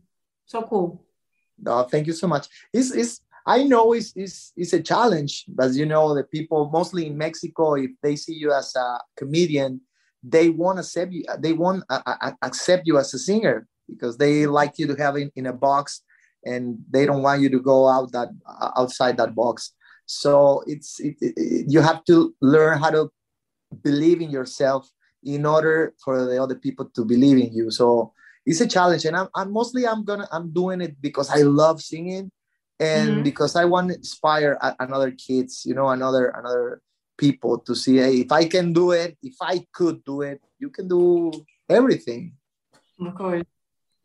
So 0.47 0.63
cool. 0.63 1.05
No, 1.61 1.83
thank 1.83 2.07
you 2.07 2.13
so 2.13 2.27
much. 2.27 2.49
It's, 2.73 2.91
it's 2.93 3.21
I 3.49 3.65
know 3.65 3.95
it's, 3.95 4.13
it's, 4.15 4.53
it's 4.57 4.75
a 4.75 4.83
challenge, 4.83 5.47
but 5.49 5.73
you 5.73 5.87
know, 5.87 6.15
the 6.15 6.23
people 6.23 6.69
mostly 6.71 7.07
in 7.07 7.17
Mexico, 7.17 7.75
if 7.77 7.93
they 8.03 8.15
see 8.15 8.35
you 8.35 8.53
as 8.53 8.77
a 8.77 8.99
comedian, 9.17 9.81
they 10.23 10.51
won't 10.51 10.79
accept 10.79 11.13
you. 11.13 11.25
They 11.39 11.55
won't 11.55 11.83
uh, 11.89 12.33
accept 12.43 12.87
you 12.87 12.99
as 12.99 13.15
a 13.15 13.19
singer 13.19 13.67
because 13.89 14.19
they 14.19 14.47
like 14.47 14.79
you 14.79 14.87
to 14.89 14.95
have 14.97 15.17
it 15.17 15.33
in 15.35 15.47
a 15.47 15.53
box, 15.53 16.03
and 16.45 16.79
they 16.91 17.07
don't 17.07 17.23
want 17.23 17.41
you 17.41 17.49
to 17.49 17.61
go 17.61 17.89
out 17.89 18.13
that 18.13 18.29
outside 18.77 19.17
that 19.17 19.35
box. 19.35 19.73
So 20.05 20.63
it's 20.67 21.01
it, 21.01 21.17
it, 21.21 21.67
you 21.69 21.81
have 21.81 22.05
to 22.05 22.35
learn 22.43 22.79
how 22.79 22.91
to 22.91 23.11
believe 23.83 24.21
in 24.21 24.31
yourself 24.31 24.91
in 25.25 25.47
order 25.47 25.95
for 26.05 26.25
the 26.27 26.43
other 26.43 26.55
people 26.55 26.91
to 26.97 27.05
believe 27.05 27.39
in 27.39 27.53
you. 27.55 27.71
So 27.71 28.13
it's 28.45 28.61
a 28.61 28.67
challenge, 28.67 29.05
and 29.05 29.17
I'm, 29.17 29.29
I'm 29.35 29.53
mostly 29.53 29.87
I'm 29.87 30.05
gonna 30.05 30.29
I'm 30.33 30.53
doing 30.53 30.81
it 30.81 31.01
because 31.01 31.31
I 31.31 31.43
love 31.43 31.81
singing, 31.81 32.31
and 32.81 33.11
mm-hmm. 33.11 33.23
because 33.23 33.57
I 33.57 33.65
want 33.65 33.89
to 33.89 33.97
inspire 33.97 34.59
another 34.79 35.11
kids, 35.11 35.65
you 35.67 35.75
know, 35.75 35.89
another 35.89 36.29
another 36.29 36.81
people 37.17 37.59
to 37.59 37.75
see 37.75 37.97
hey, 37.97 38.21
if 38.21 38.33
I 38.33 38.47
can 38.47 38.73
do 38.73 38.93
it, 38.93 39.17
if 39.23 39.35
I 39.41 39.67
could 39.73 40.05
do 40.05 40.23
it, 40.23 40.41
you 40.59 40.71
can 40.71 40.89
do 40.89 41.33
everything. 41.69 42.35
Of 43.01 43.15
course. 43.15 43.45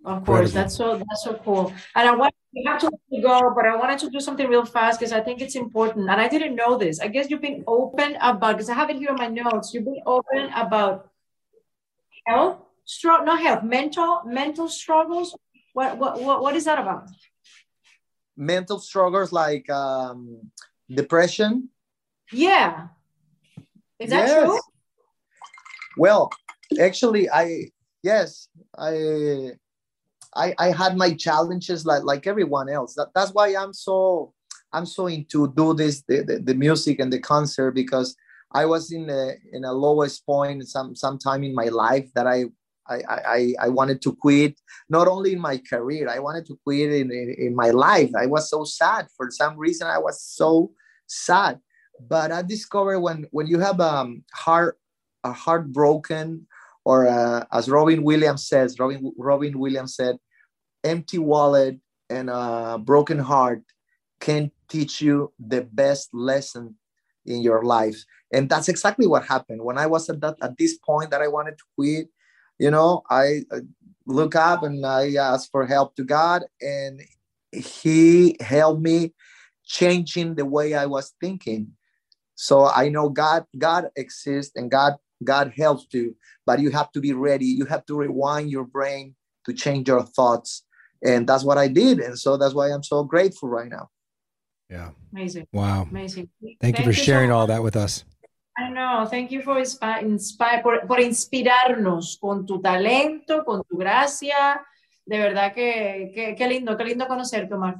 Of 0.06 0.26
course, 0.26 0.52
that's 0.52 0.76
so 0.76 0.98
that's 0.98 1.24
so 1.24 1.36
cool. 1.46 1.72
And 1.96 2.10
I 2.10 2.14
want 2.14 2.34
we 2.54 2.64
have 2.68 2.80
to 2.80 2.92
go, 3.22 3.54
but 3.56 3.66
I 3.66 3.76
wanted 3.76 4.00
to 4.00 4.10
do 4.10 4.20
something 4.20 4.48
real 4.48 4.66
fast 4.66 5.00
because 5.00 5.14
I 5.14 5.22
think 5.22 5.42
it's 5.42 5.56
important. 5.56 6.10
And 6.10 6.20
I 6.20 6.28
didn't 6.28 6.56
know 6.56 6.78
this. 6.78 7.00
I 7.00 7.08
guess 7.08 7.30
you've 7.30 7.42
been 7.42 7.64
open 7.68 8.18
about 8.20 8.58
because 8.58 8.70
I 8.70 8.74
have 8.74 8.90
it 8.90 8.98
here 8.98 9.12
in 9.12 9.16
my 9.16 9.28
notes. 9.28 9.74
You've 9.74 9.86
been 9.86 10.04
open 10.06 10.52
about 10.54 11.10
health, 12.28 12.60
struggle, 12.84 13.26
not 13.26 13.42
health, 13.42 13.64
mental 13.64 14.22
mental 14.26 14.68
struggles. 14.68 15.38
What 15.72 15.98
what 15.98 16.20
what, 16.20 16.42
what 16.42 16.56
is 16.56 16.66
that 16.66 16.80
about? 16.80 17.08
Mental 18.36 18.80
struggles 18.80 19.32
like 19.32 19.69
um, 19.69 20.52
depression. 20.89 21.69
Yeah. 22.32 22.88
Is 24.00 24.10
that 24.10 24.28
yes. 24.28 24.43
true? 24.43 24.60
Well, 25.98 26.30
actually, 26.80 27.30
I 27.30 27.69
yes, 28.02 28.48
I 28.78 29.52
I, 30.36 30.56
I 30.58 30.72
had 30.72 30.98
my 30.98 31.13
challenges 31.13 31.86
like 31.86 32.04
like 32.04 32.28
everyone 32.28 32.69
else. 32.69 32.96
That, 32.96 33.10
that's 33.13 33.32
why 33.32 33.56
I'm 33.56 33.74
so 33.74 34.34
I'm 34.72 34.86
so 34.86 35.08
into 35.08 35.54
do 35.54 35.74
this 35.74 36.04
the, 36.08 36.24
the, 36.24 36.39
the 36.39 36.56
music 36.56 37.00
and 37.00 37.13
the 37.13 37.19
concert 37.19 37.72
because 37.72 38.15
I 38.52 38.65
was 38.65 38.91
in 38.91 39.10
a 39.10 39.34
in 39.52 39.63
a 39.63 39.74
lowest 39.74 40.26
point 40.26 40.67
some 40.67 40.96
some 40.96 41.17
time 41.17 41.43
in 41.43 41.54
my 41.54 41.69
life 41.69 42.10
that 42.15 42.28
I 42.28 42.46
I, 42.88 43.02
I, 43.08 43.54
I 43.62 43.69
wanted 43.69 44.02
to 44.04 44.15
quit 44.15 44.60
not 44.89 45.08
only 45.08 45.34
in 45.34 45.39
my 45.39 45.58
career 45.58 46.10
I 46.10 46.19
wanted 46.19 46.46
to 46.48 46.60
quit 46.63 46.91
in, 46.91 47.12
in, 47.12 47.36
in 47.38 47.56
my 47.56 47.69
life 47.69 48.12
I 48.19 48.26
was 48.26 48.50
so 48.50 48.63
sad 48.63 49.08
for 49.15 49.30
some 49.32 49.58
reason 49.58 49.88
I 49.88 50.00
was 50.00 50.22
so 50.22 50.72
sad 51.08 51.60
but 52.00 52.32
I 52.32 52.41
discovered 52.41 53.00
when 53.00 53.26
when 53.32 53.48
you 53.48 53.60
have 53.60 53.80
um 53.80 54.24
heart 54.34 54.78
a 55.24 55.32
heartbroken 55.32 56.48
or 56.86 57.08
uh, 57.08 57.46
as 57.52 57.69
Robin 57.69 58.04
Williams 58.04 58.48
says, 58.48 58.78
Robin, 58.80 59.12
Robin 59.17 59.58
Williams 59.58 59.96
said, 59.96 60.17
empty 60.84 61.17
wallet 61.17 61.80
and 62.10 62.30
a 62.30 62.78
broken 62.78 63.19
heart 63.19 63.63
can 64.19 64.52
teach 64.67 65.02
you 65.02 65.32
the 65.39 65.62
best 65.62 66.10
lesson 66.13 66.76
in 67.26 67.41
your 67.41 67.63
life. 67.63 68.04
And 68.34 68.50
that's 68.50 68.67
exactly 68.67 69.08
what 69.08 69.26
happened. 69.26 69.63
When 69.63 69.78
I 69.78 69.86
was 69.86 70.10
at 70.10 70.19
that 70.22 70.36
at 70.41 70.58
this 70.58 70.78
point 70.78 71.12
that 71.12 71.22
I 71.22 71.28
wanted 71.28 71.58
to 71.58 71.63
quit, 71.76 72.08
you 72.60 72.72
know, 72.72 73.04
I 73.10 73.42
uh, 73.52 73.62
look 74.06 74.36
up 74.36 74.63
and 74.63 74.86
I 74.86 75.13
ask 75.16 75.50
for 75.52 75.66
help 75.66 75.96
to 75.96 76.04
God, 76.04 76.44
and 76.62 77.02
He 77.52 78.38
helped 78.39 78.82
me 78.82 79.13
changing 79.66 80.36
the 80.36 80.46
way 80.46 80.74
I 80.74 80.86
was 80.86 81.13
thinking. 81.20 81.72
So 82.36 82.66
I 82.66 82.89
know 82.89 83.10
God, 83.10 83.46
God 83.58 83.89
exists 83.96 84.54
and 84.56 84.70
God 84.70 84.96
God 85.24 85.54
helps 85.56 85.88
you, 85.92 86.16
but 86.46 86.60
you 86.60 86.72
have 86.72 86.92
to 86.92 87.00
be 87.00 87.13
ready. 87.13 87.46
You 87.46 87.66
have 87.66 87.86
to 87.86 87.96
rewind 87.96 88.50
your 88.50 88.66
brain 88.66 89.16
to 89.46 89.54
change 89.54 89.88
your 89.88 90.04
thoughts. 90.04 90.63
And 91.04 91.28
that's 91.28 91.44
what 91.44 91.58
I 91.58 91.68
did. 91.68 92.00
And 92.00 92.18
so 92.18 92.38
that's 92.38 92.54
why 92.54 92.70
I'm 92.70 92.84
so 92.84 93.04
grateful 93.04 93.50
right 93.50 93.70
now. 93.70 93.89
Yeah. 94.70 94.92
Amazing. 95.12 95.48
Wow. 95.52 95.88
Amazing. 95.89 96.30
Thank, 96.42 96.60
Thank 96.60 96.80
you 96.80 96.84
for 96.84 96.92
you 96.92 96.96
sharing 96.96 97.30
so 97.30 97.36
all 97.36 97.48
that 97.48 97.63
with 97.63 97.76
us. 97.76 98.04
I 98.56 98.70
know. 98.70 99.08
Thank 99.10 99.32
you 99.32 99.42
for 99.42 99.58
inspire, 99.58 100.62
por, 100.62 100.86
por 100.86 101.00
inspirarnos 101.00 102.18
con 102.20 102.46
tu 102.46 102.62
talento, 102.62 103.44
con 103.44 103.63
tu 103.63 103.78
gracia. 103.78 104.63
De 105.06 105.18
verdad 105.18 105.54
que, 105.54 106.12
que, 106.13 106.36
que 106.36 106.48
lindo, 106.48 106.78
qué 106.78 106.84
lindo 106.86 107.08
conocerte, 107.08 107.54
Omar. 107.56 107.78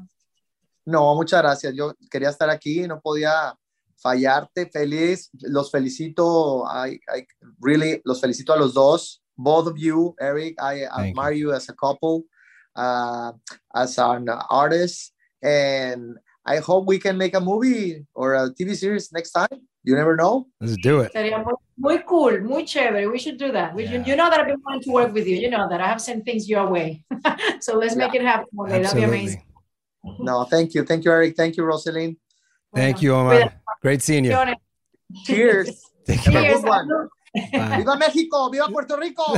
No, 0.86 1.16
muchas 1.16 1.42
gracias. 1.42 1.74
Yo 1.76 1.94
quería 2.10 2.30
estar 2.30 2.50
aquí, 2.50 2.88
no 2.88 3.00
podía 3.00 3.56
fallarte, 3.96 4.70
feliz, 4.70 5.30
los 5.42 5.72
felicito, 5.72 6.66
I, 6.66 7.00
I 7.16 7.26
really, 7.62 8.02
los 8.04 8.20
felicito 8.20 8.52
a 8.52 8.58
los 8.58 8.74
dos, 8.74 9.24
both 9.38 9.68
of 9.68 9.78
you, 9.78 10.16
Eric, 10.20 10.56
I 10.60 10.86
Thank 10.86 11.10
admire 11.10 11.34
you. 11.34 11.50
you. 11.50 11.54
as 11.54 11.70
a 11.70 11.74
couple, 11.74 12.26
uh, 12.76 13.32
as 13.74 13.98
an 13.98 14.28
artist, 14.50 15.14
and 15.42 16.18
I 16.46 16.58
hope 16.58 16.88
we 16.88 17.00
can 17.00 17.18
make 17.18 17.34
a 17.36 17.40
movie 17.40 18.06
or 18.14 18.34
a 18.34 18.50
TV 18.54 18.76
series 18.76 19.12
next 19.14 19.32
time. 19.32 19.68
You 19.84 19.96
never 19.96 20.16
know. 20.16 20.48
Let's 20.62 20.78
do 20.78 21.02
it. 21.02 21.12
Sería 21.12 21.44
muy, 21.44 21.56
muy 21.78 22.04
cool, 22.04 22.42
muy 22.42 22.64
chévere. 22.64 23.12
We 23.12 23.20
should 23.20 23.38
do 23.38 23.52
that. 23.52 23.76
We 23.76 23.84
yeah. 23.84 23.92
should, 23.92 24.08
you 24.08 24.16
know 24.16 24.30
that 24.30 24.40
I've 24.40 24.48
been 24.48 24.62
wanting 24.66 24.84
to 24.84 24.92
work 24.92 25.14
with 25.14 25.28
you. 25.28 25.36
You 25.36 25.50
know 25.50 25.68
that 25.70 25.82
I 25.82 25.88
have 25.88 26.02
sent 26.02 26.24
things 26.24 26.48
your 26.48 26.70
way. 26.70 27.04
so 27.60 27.78
let's 27.78 27.96
yeah. 27.96 28.08
make 28.08 28.16
it 28.16 28.22
happen 28.22 28.48
one. 28.52 28.70
That'd 28.70 28.96
be 28.96 29.04
amazing. 29.04 29.44
No, 30.20 30.44
thank 30.46 30.74
you. 30.74 30.84
Thank 30.86 31.04
you, 31.06 31.12
Eric. 31.12 31.36
Thank 31.36 31.58
you, 31.58 31.64
Roselyn. 31.64 32.18
Thank 32.74 33.02
you, 33.02 33.14
Omar. 33.14 33.54
Great 33.82 34.02
seeing 34.02 34.26
you. 34.26 34.38
Cheers. 35.26 35.82
Thank 36.06 36.26
you. 36.26 36.32
Cheers. 36.32 36.64
Viva 37.34 37.96
México, 37.98 38.50
viva 38.52 38.68
Puerto 38.68 38.96
Rico. 38.98 39.24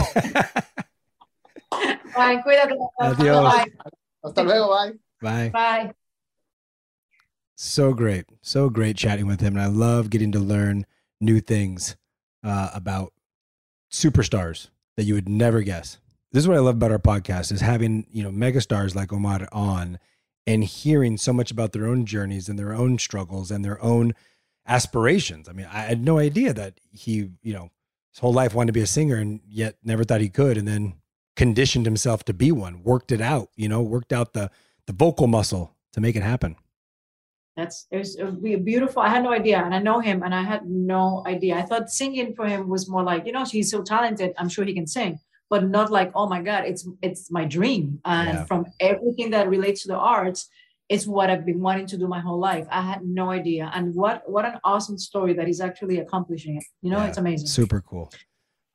bye, 2.15 2.41
cuídate. 2.43 2.75
Adiós. 2.99 3.43
Bye. 3.43 3.71
Hasta 4.23 4.43
luego, 4.43 4.69
bye. 4.69 4.93
Bye. 5.21 5.49
Bye. 5.49 5.95
So 7.55 7.93
great. 7.93 8.25
So 8.41 8.69
great 8.69 8.97
chatting 8.97 9.27
with 9.27 9.39
him. 9.39 9.55
And 9.55 9.61
I 9.61 9.67
love 9.67 10.09
getting 10.09 10.31
to 10.33 10.39
learn 10.39 10.85
new 11.21 11.39
things 11.39 11.95
uh, 12.43 12.69
about 12.73 13.13
superstars 13.91 14.69
that 14.97 15.03
you 15.03 15.13
would 15.13 15.29
never 15.29 15.61
guess. 15.61 15.97
This 16.31 16.43
is 16.43 16.47
what 16.49 16.57
I 16.57 16.61
love 16.61 16.75
about 16.75 16.91
our 16.91 16.99
podcast 16.99 17.51
is 17.53 17.61
having, 17.61 18.07
you 18.11 18.21
know, 18.23 18.29
megastars 18.29 18.93
like 18.93 19.13
Omar 19.13 19.47
on 19.53 19.99
and 20.45 20.63
hearing 20.65 21.17
so 21.17 21.31
much 21.31 21.49
about 21.49 21.71
their 21.71 21.87
own 21.87 22.05
journeys 22.05 22.49
and 22.49 22.59
their 22.59 22.73
own 22.73 22.99
struggles 22.99 23.51
and 23.51 23.63
their 23.63 23.81
own 23.81 24.13
aspirations. 24.67 25.47
I 25.47 25.53
mean, 25.53 25.67
I 25.71 25.79
had 25.81 26.03
no 26.03 26.17
idea 26.19 26.53
that 26.53 26.79
he, 26.91 27.31
you 27.41 27.53
know, 27.53 27.69
his 28.11 28.19
whole 28.19 28.33
life 28.33 28.53
wanted 28.53 28.67
to 28.67 28.73
be 28.73 28.81
a 28.81 28.87
singer 28.87 29.15
and 29.15 29.39
yet 29.47 29.77
never 29.81 30.03
thought 30.03 30.21
he 30.21 30.29
could 30.29 30.57
and 30.57 30.67
then 30.67 30.95
conditioned 31.37 31.85
himself 31.85 32.25
to 32.25 32.33
be 32.33 32.51
one, 32.51 32.83
worked 32.83 33.11
it 33.11 33.21
out, 33.21 33.49
you 33.55 33.69
know, 33.69 33.81
worked 33.81 34.11
out 34.11 34.33
the 34.33 34.51
the 34.87 34.93
vocal 34.93 35.27
muscle 35.27 35.73
to 35.93 36.01
make 36.01 36.15
it 36.15 36.21
happen. 36.21 36.55
That's 37.55 37.87
it 37.89 37.97
was 37.97 38.17
beautiful. 38.63 39.01
I 39.01 39.09
had 39.09 39.23
no 39.23 39.31
idea, 39.31 39.63
and 39.63 39.73
I 39.73 39.79
know 39.79 39.99
him, 39.99 40.23
and 40.23 40.35
I 40.35 40.43
had 40.43 40.65
no 40.65 41.23
idea. 41.25 41.55
I 41.55 41.61
thought 41.61 41.89
singing 41.89 42.35
for 42.35 42.45
him 42.45 42.67
was 42.67 42.89
more 42.89 43.03
like, 43.03 43.25
you 43.25 43.31
know, 43.31 43.45
he's 43.45 43.71
so 43.71 43.81
talented. 43.81 44.33
I'm 44.37 44.49
sure 44.49 44.65
he 44.65 44.73
can 44.73 44.87
sing 44.87 45.19
but 45.49 45.67
not 45.69 45.91
like 45.91 46.11
oh 46.15 46.27
my 46.27 46.41
god 46.41 46.65
it's 46.65 46.87
it's 47.01 47.31
my 47.31 47.45
dream 47.45 47.99
and 48.05 48.29
yeah. 48.29 48.45
from 48.45 48.65
everything 48.79 49.29
that 49.31 49.47
relates 49.47 49.83
to 49.83 49.87
the 49.87 49.95
arts 49.95 50.49
it's 50.89 51.05
what 51.07 51.29
i've 51.29 51.45
been 51.45 51.61
wanting 51.61 51.85
to 51.85 51.97
do 51.97 52.07
my 52.07 52.19
whole 52.19 52.39
life 52.39 52.67
i 52.71 52.81
had 52.81 53.03
no 53.03 53.29
idea 53.31 53.71
and 53.73 53.93
what 53.93 54.27
what 54.29 54.45
an 54.45 54.59
awesome 54.63 54.97
story 54.97 55.33
that 55.33 55.47
he's 55.47 55.61
actually 55.61 55.99
accomplishing 55.99 56.57
it 56.57 56.63
you 56.81 56.89
know 56.89 56.97
yeah, 56.97 57.07
it's 57.07 57.17
amazing 57.17 57.47
super 57.47 57.81
cool 57.81 58.11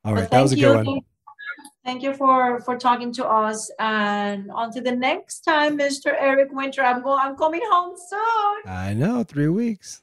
all 0.05 0.13
right 0.13 0.29
that 0.29 0.41
was 0.41 0.53
a 0.53 0.57
you. 0.57 0.67
good 0.67 0.85
one 0.85 0.99
thank 1.85 2.01
you 2.03 2.13
for 2.13 2.59
for 2.61 2.77
talking 2.77 3.11
to 3.13 3.25
us 3.25 3.71
and 3.79 4.51
on 4.51 4.71
to 4.71 4.81
the 4.81 4.91
next 4.91 5.41
time 5.41 5.77
mr 5.77 6.13
eric 6.19 6.49
winter 6.51 6.81
i'm 6.81 7.01
going 7.01 7.19
i'm 7.21 7.35
coming 7.35 7.61
home 7.71 7.95
soon 8.09 8.71
i 8.71 8.93
know 8.93 9.23
three 9.23 9.47
weeks 9.47 10.01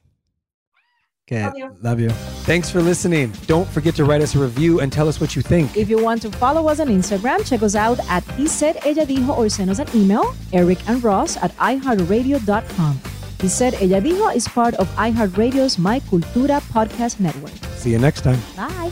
Okay. 1.31 1.43
Love 1.45 1.57
you. 1.57 1.77
Love 1.81 1.99
you. 1.99 2.09
Thanks 2.49 2.71
for 2.71 2.81
listening. 2.81 3.31
Don't 3.45 3.67
forget 3.69 3.93
to 3.95 4.03
write 4.03 4.21
us 4.21 4.33
a 4.33 4.39
review 4.39 4.79
and 4.79 4.91
tell 4.91 5.07
us 5.07 5.21
what 5.21 5.35
you 5.35 5.43
think. 5.43 5.77
If 5.77 5.87
you 5.87 6.01
want 6.03 6.23
to 6.23 6.31
follow 6.31 6.67
us 6.67 6.79
on 6.79 6.87
Instagram, 6.87 7.47
check 7.47 7.61
us 7.61 7.75
out 7.75 7.99
at 8.09 8.23
He 8.31 8.47
Said 8.47 8.77
Ella 8.83 9.05
Dijo 9.05 9.37
or 9.37 9.47
send 9.47 9.69
us 9.69 9.77
an 9.77 9.87
email, 9.93 10.33
Eric 10.53 10.79
and 10.89 11.03
Ross 11.03 11.37
at 11.37 11.55
iHeartRadio.com. 11.57 12.99
He 13.41 13.47
Said 13.47 13.75
Ella 13.75 14.01
Dijo 14.01 14.35
is 14.35 14.47
part 14.47 14.73
of 14.75 14.89
iHeartRadio's 14.95 15.77
My 15.77 15.99
Cultura 15.99 16.61
podcast 16.73 17.19
network. 17.19 17.53
See 17.77 17.91
you 17.91 17.99
next 17.99 18.21
time. 18.21 18.39
Bye. 18.55 18.91